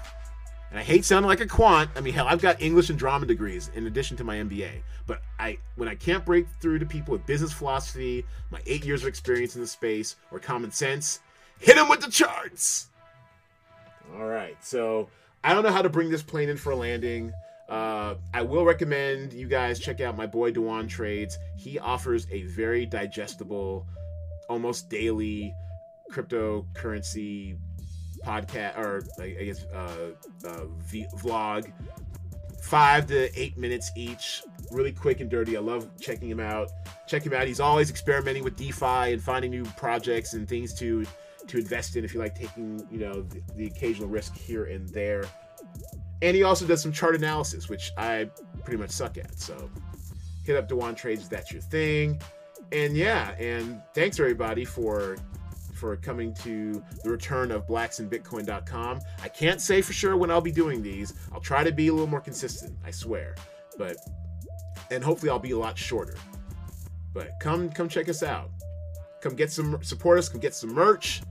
And 0.71 0.79
I 0.79 0.83
hate 0.83 1.05
sounding 1.05 1.29
like 1.29 1.41
a 1.41 1.47
quant. 1.47 1.89
I 1.95 2.01
mean, 2.01 2.13
hell, 2.13 2.27
I've 2.27 2.41
got 2.41 2.61
English 2.61 2.89
and 2.89 2.99
drama 2.99 3.25
degrees 3.25 3.69
in 3.75 3.87
addition 3.87 4.17
to 4.17 4.23
my 4.23 4.37
MBA. 4.37 4.81
But 5.05 5.21
I, 5.39 5.57
when 5.75 5.87
I 5.87 5.95
can't 5.95 6.25
break 6.25 6.47
through 6.59 6.79
to 6.79 6.85
people 6.85 7.11
with 7.13 7.25
business 7.25 7.53
philosophy, 7.53 8.25
my 8.49 8.59
eight 8.65 8.83
years 8.83 9.03
of 9.03 9.07
experience 9.07 9.55
in 9.55 9.61
the 9.61 9.67
space, 9.67 10.15
or 10.31 10.39
common 10.39 10.71
sense, 10.71 11.19
hit 11.59 11.75
them 11.75 11.87
with 11.87 12.01
the 12.01 12.09
charts. 12.09 12.87
All 14.17 14.25
right, 14.25 14.57
so 14.61 15.07
I 15.45 15.53
don't 15.53 15.61
know 15.61 15.71
how 15.71 15.83
to 15.83 15.89
bring 15.89 16.09
this 16.09 16.23
plane 16.23 16.49
in 16.49 16.57
for 16.57 16.71
a 16.71 16.75
landing. 16.75 17.31
Uh, 17.69 18.15
I 18.33 18.41
will 18.41 18.65
recommend 18.65 19.31
you 19.31 19.47
guys 19.47 19.79
check 19.79 20.01
out 20.01 20.17
my 20.17 20.25
boy 20.25 20.49
Dewan 20.49 20.87
Trades. 20.87 21.37
He 21.55 21.77
offers 21.77 22.25
a 22.31 22.41
very 22.43 22.87
digestible, 22.87 23.85
almost 24.49 24.89
daily 24.89 25.53
cryptocurrency 26.11 27.59
podcast 28.25 28.75
or 28.75 29.03
I 29.19 29.29
guess 29.29 29.65
uh, 29.65 30.13
uh, 30.45 30.65
v- 30.79 31.05
vlog, 31.17 31.71
five 32.63 33.05
to 33.07 33.39
eight 33.39 33.55
minutes 33.55 33.91
each. 33.95 34.41
Really 34.71 34.91
quick 34.91 35.19
and 35.19 35.29
dirty. 35.29 35.57
I 35.57 35.59
love 35.59 35.87
checking 36.01 36.27
him 36.27 36.39
out. 36.39 36.69
Check 37.07 37.23
him 37.23 37.33
out. 37.33 37.45
He's 37.45 37.59
always 37.59 37.91
experimenting 37.91 38.43
with 38.43 38.55
DeFi 38.55 39.13
and 39.13 39.21
finding 39.21 39.51
new 39.51 39.65
projects 39.77 40.33
and 40.33 40.49
things 40.49 40.73
to 40.79 41.05
to 41.47 41.57
invest 41.57 41.95
in. 41.95 42.03
If 42.03 42.13
you 42.13 42.19
like 42.19 42.35
taking, 42.35 42.85
you 42.91 42.99
know, 42.99 43.21
the, 43.21 43.41
the 43.55 43.65
occasional 43.67 44.09
risk 44.09 44.35
here 44.35 44.65
and 44.65 44.87
there. 44.89 45.25
And 46.21 46.35
he 46.35 46.43
also 46.43 46.65
does 46.65 46.81
some 46.81 46.91
chart 46.91 47.15
analysis, 47.15 47.69
which 47.69 47.91
I 47.97 48.29
pretty 48.63 48.77
much 48.77 48.91
suck 48.91 49.17
at. 49.17 49.37
So 49.39 49.69
hit 50.43 50.55
up 50.55 50.67
Dewan 50.67 50.95
Trades 50.95 51.23
if 51.23 51.29
that's 51.29 51.51
your 51.51 51.61
thing. 51.61 52.21
And 52.71 52.95
yeah, 52.95 53.31
and 53.37 53.81
thanks 53.93 54.19
everybody 54.19 54.65
for 54.65 55.17
for 55.73 55.97
coming 55.97 56.33
to 56.33 56.81
the 57.03 57.09
return 57.09 57.51
of 57.51 57.67
blacks 57.67 57.99
and 57.99 58.09
blacksinbitcoin.com. 58.09 59.01
I 59.21 59.27
can't 59.27 59.59
say 59.59 59.81
for 59.81 59.91
sure 59.91 60.15
when 60.15 60.31
I'll 60.31 60.39
be 60.39 60.51
doing 60.51 60.81
these. 60.81 61.13
I'll 61.33 61.41
try 61.41 61.65
to 61.65 61.71
be 61.71 61.89
a 61.89 61.91
little 61.93 62.07
more 62.07 62.21
consistent, 62.21 62.77
I 62.83 62.91
swear. 62.91 63.35
But 63.77 63.97
and 64.89 65.03
hopefully 65.03 65.29
I'll 65.29 65.39
be 65.39 65.51
a 65.51 65.57
lot 65.57 65.77
shorter. 65.77 66.15
But 67.13 67.31
come 67.39 67.69
come 67.69 67.89
check 67.89 68.09
us 68.09 68.23
out. 68.23 68.49
Come 69.21 69.35
get 69.35 69.51
some 69.51 69.83
support 69.83 70.17
us, 70.19 70.29
come 70.29 70.39
get 70.39 70.53
some 70.53 70.73
merch. 70.73 71.21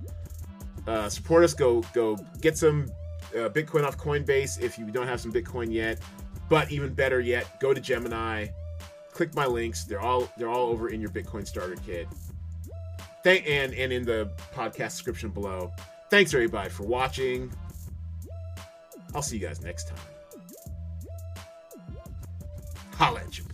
Uh, 0.87 1.09
support 1.09 1.45
us, 1.45 1.55
go 1.55 1.83
go 1.95 2.17
get 2.41 2.59
some 2.59 2.91
uh, 3.35 3.49
Bitcoin 3.49 3.85
off 3.85 3.97
Coinbase 3.97 4.61
if 4.61 4.79
you 4.79 4.87
don't 4.87 5.07
have 5.07 5.21
some 5.21 5.33
Bitcoin 5.33 5.73
yet. 5.73 6.01
But 6.49 6.71
even 6.71 6.93
better 6.93 7.21
yet, 7.21 7.59
go 7.59 7.73
to 7.73 7.81
Gemini, 7.81 8.49
click 9.13 9.35
my 9.35 9.47
links. 9.47 9.85
They're 9.85 10.01
all 10.01 10.29
they're 10.37 10.49
all 10.51 10.69
over 10.69 10.89
in 10.89 11.01
your 11.01 11.11
Bitcoin 11.11 11.47
starter 11.47 11.77
kit. 11.87 12.07
Thank 13.23 13.49
and 13.49 13.73
and 13.75 13.93
in 13.93 14.05
the 14.05 14.31
podcast 14.55 14.91
description 14.91 15.31
below. 15.31 15.73
Thanks 16.11 16.35
everybody 16.35 16.69
for 16.69 16.85
watching. 16.85 17.51
I'll 19.15 19.23
see 19.23 19.39
you 19.39 19.47
guys 19.47 19.63
next 19.63 19.89
time. 19.89 19.99
Holla 22.97 23.21
at 23.21 23.39
you. 23.39 23.54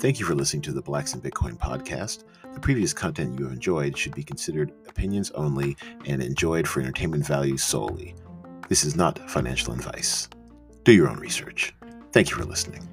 Thank 0.00 0.20
you 0.20 0.26
for 0.26 0.36
listening 0.36 0.62
to 0.62 0.72
the 0.72 0.80
Blacks 0.80 1.12
in 1.14 1.20
Bitcoin 1.20 1.58
podcast. 1.58 2.22
The 2.54 2.60
previous 2.60 2.92
content 2.92 3.36
you 3.36 3.46
have 3.46 3.52
enjoyed 3.52 3.98
should 3.98 4.14
be 4.14 4.22
considered 4.22 4.72
opinions 4.88 5.32
only 5.32 5.76
and 6.06 6.22
enjoyed 6.22 6.68
for 6.68 6.80
entertainment 6.80 7.26
value 7.26 7.56
solely. 7.56 8.14
This 8.68 8.84
is 8.84 8.94
not 8.94 9.18
financial 9.28 9.74
advice. 9.74 10.28
Do 10.84 10.92
your 10.92 11.08
own 11.08 11.18
research. 11.18 11.74
Thank 12.12 12.30
you 12.30 12.36
for 12.36 12.44
listening. 12.44 12.88